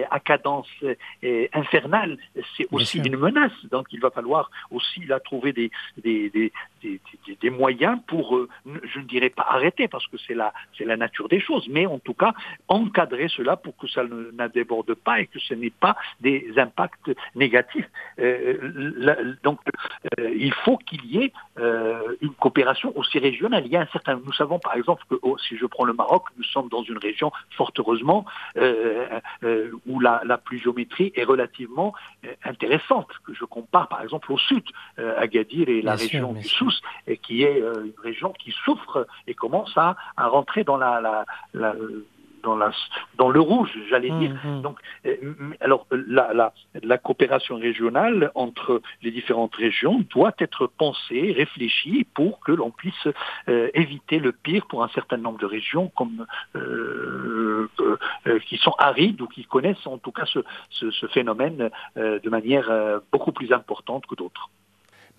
à 0.10 0.20
cadence 0.20 0.70
infernale, 1.54 2.18
c'est 2.56 2.68
aussi 2.72 3.00
une 3.00 3.18
menace. 3.18 3.52
Donc 3.72 3.88
il 3.92 4.00
va 4.00 4.12
falloir 4.12 4.50
aussi 4.72 5.02
là 5.06 5.20
trouver 5.20 5.54
des, 5.54 5.72
des, 6.04 6.30
des, 6.30 6.52
des, 6.84 7.00
des 7.40 7.50
moyens 7.50 8.00
pour, 8.08 8.36
euh, 8.36 8.50
je 8.66 9.00
ne 9.00 9.06
dirais 9.06 9.30
pas 9.30 9.46
arrêter, 9.50 9.88
parce 9.88 10.06
que 10.08 10.18
c'est 10.26 10.34
la, 10.34 10.54
la 10.80 10.98
nature 10.98 11.28
des 11.30 11.40
choses, 11.40 11.68
mais 11.70 11.86
en 11.86 12.00
tout 12.00 12.14
cas 12.14 12.34
encadrer 12.68 13.28
cela 13.30 13.56
pour 13.56 13.76
que 13.78 13.88
ça 13.88 14.04
ne 14.04 14.21
ne 14.34 14.48
déborde 14.48 14.94
pas 14.94 15.20
et 15.20 15.28
que 15.28 15.40
ce 15.40 15.54
n'est 15.54 15.72
pas 15.72 15.96
des 16.20 16.54
impacts 16.58 17.12
négatifs. 17.36 17.90
Euh, 18.20 18.58
la, 18.98 19.16
donc, 19.44 19.60
euh, 20.20 20.30
il 20.36 20.54
faut 20.54 20.78
qu'il 20.78 21.06
y 21.06 21.24
ait 21.24 21.34
euh, 21.60 22.16
une 22.22 22.34
coopération 22.34 22.96
aussi 22.98 23.20
régionale. 23.20 23.64
Il 23.66 23.72
y 23.72 23.78
a 23.78 23.82
un 23.82 23.88
certain, 23.88 24.20
nous 24.24 24.34
savons 24.34 24.60
par 24.60 24.76
exemple 24.76 25.04
que 25.10 25.16
oh, 25.22 25.38
si 25.38 25.58
je 25.58 25.66
prends 25.66 25.86
le 25.86 25.94
Maroc, 25.94 26.24
nous 26.38 26.44
sommes 26.44 26.70
dans 26.70 26.84
une 26.84 26.98
région 26.98 27.32
fort 27.58 27.72
heureusement 27.78 28.26
où 29.88 30.00
la, 30.00 30.22
la, 30.26 30.38
pluviométrie 30.38 31.12
est 31.16 31.24
relativement 31.24 31.94
intéressante. 32.44 33.08
Que 33.26 33.34
je 33.34 33.46
compare 33.46 33.88
par 33.88 34.02
exemple 34.02 34.32
au 34.32 34.38
sud, 34.38 34.64
Agadir 34.98 35.70
et 35.70 35.82
la 35.82 35.96
bien 35.96 36.06
région 36.06 36.34
sûr, 36.34 36.42
du 36.42 36.48
Sousse, 36.48 36.82
et 37.08 37.18
qui 37.18 37.44
est 37.44 37.60
une 37.60 37.94
région 38.04 38.34
qui 38.34 38.52
souffre 38.52 39.08
et 39.28 39.34
commence 39.34 39.74
à, 39.78 39.96
à 40.18 40.28
rentrer 40.28 40.64
dans 40.64 40.78
la, 40.78 41.00
la, 41.02 41.26
la 41.54 41.74
dans, 42.44 42.56
la, 42.56 42.72
dans 43.16 43.30
le 43.30 43.40
rouge, 43.40 43.72
j'allais 43.90 44.12
mmh, 44.12 44.20
dire. 44.20 44.36
Mmh. 44.44 44.62
Donc, 44.62 44.78
euh, 45.06 45.16
alors 45.60 45.88
la, 45.92 46.34
la, 46.34 46.54
la, 46.82 46.98
coopération 46.98 47.56
régionale 47.58 48.32
entre 48.36 48.82
les 49.02 49.12
différentes 49.12 49.56
régions 49.56 50.04
doit 50.10 50.34
être 50.40 50.68
pensée, 50.68 51.34
réfléchie 51.36 52.06
pour 52.14 52.40
que 52.40 52.52
l'on 52.52 52.72
puisse 52.72 53.08
euh, 53.48 53.70
éviter 53.74 54.20
le 54.20 54.32
pire 54.32 54.66
pour 54.68 54.84
un 54.84 54.90
certain 54.90 55.18
nombre 55.18 55.40
de 55.40 55.46
régions 55.46 55.92
comme 55.96 56.26
euh, 56.56 57.68
euh 57.80 57.98
qui 58.48 58.58
sont 58.58 58.74
arides 58.78 59.22
ou 59.22 59.28
qui 59.28 59.46
connaissent 59.46 59.86
en 59.86 59.98
tout 59.98 60.12
cas 60.12 60.26
ce, 60.26 60.40
ce, 60.70 60.92
ce 60.92 61.08
phénomène 61.08 61.70
de 61.96 62.30
manière 62.30 62.70
beaucoup 63.12 63.32
plus 63.32 63.52
importante 63.52 64.06
que 64.06 64.16
d'autres. 64.16 64.50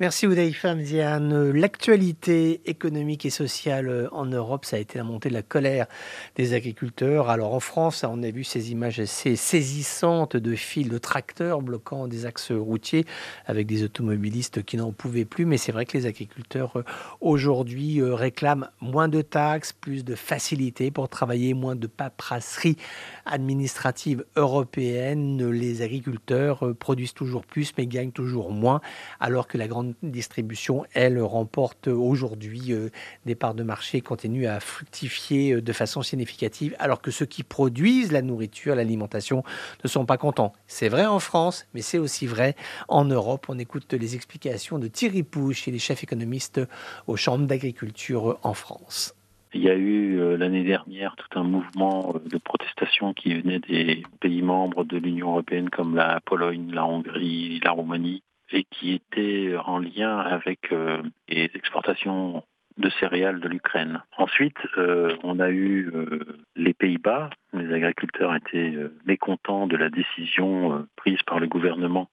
Merci 0.03 0.27
Ouday 0.27 0.53
Famziane. 0.53 1.53
L'actualité 1.53 2.61
économique 2.69 3.25
et 3.25 3.31
sociale 3.31 3.88
euh, 3.88 4.09
en 4.11 4.27
Europe, 4.27 4.65
ça 4.65 4.75
a 4.75 4.81
été 4.81 4.99
la 4.99 5.05
montée 5.05 5.29
de 5.29 5.35
la 5.35 5.45
colère 5.45 5.87
des 6.35 6.55
agriculteurs. 6.55 7.31
Alors 7.31 7.55
en 7.55 7.61
France, 7.61 8.03
on 8.03 8.21
a 8.25 8.31
vu 8.33 8.43
ces 8.43 8.73
images 8.73 8.99
assez 8.99 9.37
saisissantes 9.37 10.37
de 10.37 10.57
fils 10.57 10.88
de 10.88 10.99
tracteurs 10.99 11.62
bloquant 11.62 12.09
des 12.09 12.27
axes 12.27 12.51
routiers 12.51 13.07
avec 13.47 13.69
des 13.69 13.85
automobilistes 13.85 14.65
qui 14.65 14.77
n'en 14.77 14.91
pouvaient 14.91 15.25
plus. 15.25 15.47
Mais 15.47 15.57
c'est 15.57 15.71
vrai 15.71 15.87
que 15.87 15.97
les 15.97 16.07
agriculteurs 16.07 16.81
euh, 16.81 16.85
aujourd'hui 17.21 18.01
euh, 18.01 18.12
réclament 18.12 18.71
moins 18.81 19.07
de 19.07 19.23
taxes, 19.23 19.73
plus 19.73 20.05
de 20.05 20.17
facilité 20.17 20.91
pour 20.91 21.09
travailler, 21.09 21.55
moins 21.55 21.77
de 21.77 21.87
paperasserie 21.87 22.77
administrative 23.25 24.25
européenne. 24.35 25.49
Les 25.49 25.81
agriculteurs 25.81 26.75
produisent 26.81 27.15
toujours 27.15 27.47
plus 27.47 27.73
mais 27.79 27.87
gagnent 27.87 28.11
toujours 28.11 28.51
moins 28.51 28.81
alors 29.21 29.47
que 29.47 29.57
la 29.57 29.69
grande 29.69 29.92
distribution, 30.03 30.85
elle, 30.95 31.21
remporte 31.21 31.89
aujourd'hui 31.89 32.73
euh, 32.73 32.91
des 33.27 33.35
parts 33.35 33.55
de 33.55 33.63
marché, 33.63 34.01
continue 34.01 34.47
à 34.47 34.61
fructifier 34.61 35.55
euh, 35.55 35.63
de 35.63 35.73
façon 35.73 36.03
significative, 36.03 36.75
alors 36.79 37.03
que 37.03 37.11
ceux 37.11 37.27
qui 37.27 37.43
produisent 37.43 38.13
la 38.13 38.23
nourriture, 38.23 38.75
l'alimentation, 38.75 39.43
ne 39.85 39.89
sont 39.89 40.07
pas 40.07 40.17
contents. 40.17 40.53
C'est 40.67 40.89
vrai 40.89 41.07
en 41.07 41.19
France, 41.19 41.67
mais 41.75 41.83
c'est 41.83 41.99
aussi 41.99 42.27
vrai 42.27 42.55
en 42.89 43.05
Europe. 43.05 43.47
On 43.49 43.59
écoute 43.59 43.93
les 43.93 44.15
explications 44.15 44.79
de 44.79 44.89
Thierry 44.89 45.23
Pouche, 45.23 45.69
et 45.69 45.71
les 45.71 45.79
chefs 45.79 46.03
économistes 46.03 46.61
aux 47.07 47.17
chambres 47.17 47.47
d'agriculture 47.47 48.39
en 48.43 48.55
France. 48.55 49.15
Il 49.55 49.63
y 49.63 49.69
a 49.69 49.75
eu 49.75 50.19
euh, 50.19 50.37
l'année 50.39 50.65
dernière 50.65 51.15
tout 51.17 51.39
un 51.39 51.43
mouvement 51.43 52.15
de 52.25 52.39
protestation 52.39 53.13
qui 53.13 53.35
venait 53.35 53.59
des 53.59 54.03
pays 54.21 54.41
membres 54.41 54.85
de 54.85 54.97
l'Union 54.97 55.31
européenne 55.33 55.69
comme 55.69 55.95
la 55.95 56.21
Pologne, 56.25 56.71
la 56.73 56.87
Hongrie, 56.87 57.61
la 57.63 57.73
Roumanie, 57.73 58.23
et 58.53 58.65
qui 58.65 58.93
était 58.93 59.55
en 59.65 59.79
lien 59.79 60.19
avec 60.19 60.73
euh, 60.73 61.03
les 61.29 61.51
exportations 61.55 62.43
de 62.79 62.88
céréales 63.01 63.41
de 63.41 63.49
l'Ukraine. 63.49 64.03
Ensuite, 64.17 64.57
euh, 64.79 65.15
on 65.23 65.41
a 65.41 65.51
eu 65.51 65.91
euh, 65.95 66.38
les 66.57 66.73
Pays-Bas. 66.73 67.31
Les 67.53 67.73
agriculteurs 67.73 68.35
étaient 68.35 68.75
mécontents 69.05 69.67
de 69.67 69.77
la 69.77 69.91
décision 69.91 70.87
prise 70.97 71.23
par 71.27 71.38
le 71.38 71.49
gouvernement 71.49 72.09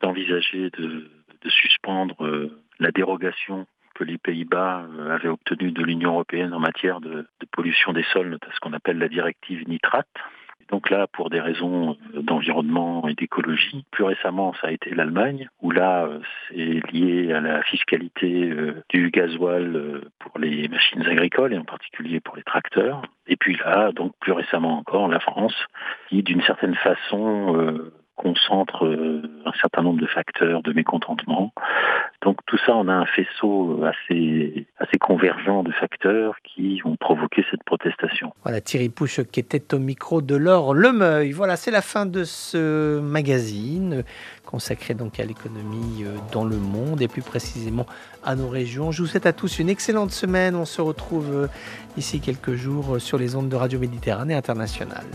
d'envisager 0.00 0.70
de, 0.70 1.08
suspendre 1.48 2.48
la 2.78 2.92
dérogation 2.92 3.66
que 3.96 4.04
les 4.04 4.16
Pays-Bas 4.16 4.86
avaient 5.10 5.28
obtenue 5.28 5.72
de 5.72 5.82
l'Union 5.82 6.12
européenne 6.12 6.54
en 6.54 6.60
matière 6.60 7.00
de, 7.00 7.26
de 7.40 7.46
pollution 7.50 7.92
des 7.92 8.04
sols, 8.12 8.38
ce 8.54 8.60
qu'on 8.60 8.72
appelle 8.72 8.98
la 8.98 9.08
directive 9.08 9.68
nitrate. 9.68 10.06
Donc 10.72 10.88
là, 10.88 11.06
pour 11.06 11.28
des 11.28 11.40
raisons 11.40 11.98
euh, 12.14 12.22
d'environnement 12.22 13.06
et 13.06 13.14
d'écologie, 13.14 13.84
plus 13.90 14.04
récemment, 14.04 14.54
ça 14.60 14.68
a 14.68 14.70
été 14.72 14.90
l'Allemagne, 14.94 15.48
où 15.60 15.70
là, 15.70 16.06
euh, 16.06 16.18
c'est 16.48 16.80
lié 16.92 17.30
à 17.32 17.40
la 17.42 17.62
fiscalité 17.62 18.50
euh, 18.50 18.82
du 18.88 19.10
gasoil 19.10 20.00
pour 20.18 20.38
les 20.38 20.68
machines 20.68 21.02
agricoles 21.02 21.52
et 21.52 21.58
en 21.58 21.64
particulier 21.64 22.20
pour 22.20 22.36
les 22.36 22.42
tracteurs. 22.42 23.02
Et 23.26 23.36
puis 23.36 23.56
là, 23.58 23.92
donc 23.92 24.14
plus 24.18 24.32
récemment 24.32 24.78
encore, 24.78 25.08
la 25.08 25.20
France, 25.20 25.54
qui 26.08 26.22
d'une 26.22 26.42
certaine 26.42 26.74
façon 26.74 27.78
concentre 28.16 28.86
un 29.44 29.52
certain 29.60 29.82
nombre 29.82 30.00
de 30.00 30.06
facteurs 30.06 30.62
de 30.62 30.72
mécontentement 30.72 31.52
donc 32.22 32.38
tout 32.46 32.58
ça, 32.64 32.76
on 32.76 32.86
a 32.86 32.92
un 32.92 33.06
faisceau 33.06 33.82
assez, 33.84 34.66
assez 34.78 34.98
convergent 34.98 35.64
de 35.64 35.72
facteurs 35.72 36.36
qui 36.44 36.80
ont 36.84 36.94
provoqué 36.96 37.44
cette 37.50 37.64
protestation. 37.64 38.32
Voilà, 38.44 38.60
Thierry 38.60 38.90
Pouche 38.90 39.20
qui 39.32 39.40
était 39.40 39.74
au 39.74 39.80
micro 39.80 40.22
de 40.22 40.36
Laure 40.36 40.72
Lemeuil. 40.72 41.32
Voilà, 41.32 41.56
c'est 41.56 41.72
la 41.72 41.82
fin 41.82 42.06
de 42.06 42.22
ce 42.22 43.00
magazine 43.00 44.04
consacré 44.46 44.94
donc 44.94 45.18
à 45.18 45.24
l'économie 45.24 46.04
euh, 46.04 46.16
dans 46.32 46.44
le 46.44 46.56
monde 46.56 47.02
et 47.02 47.08
plus 47.08 47.22
précisément 47.22 47.86
à 48.22 48.36
nos 48.36 48.48
régions. 48.48 48.92
Je 48.92 49.02
vous 49.02 49.08
souhaite 49.08 49.26
à 49.26 49.32
tous 49.32 49.58
une 49.58 49.68
excellente 49.68 50.12
semaine. 50.12 50.54
On 50.54 50.64
se 50.64 50.80
retrouve 50.80 51.28
euh, 51.34 51.46
ici 51.96 52.20
quelques 52.20 52.54
jours 52.54 53.00
sur 53.00 53.18
les 53.18 53.34
ondes 53.34 53.48
de 53.48 53.56
Radio 53.56 53.80
Méditerranée 53.80 54.34
Internationale. 54.34 55.06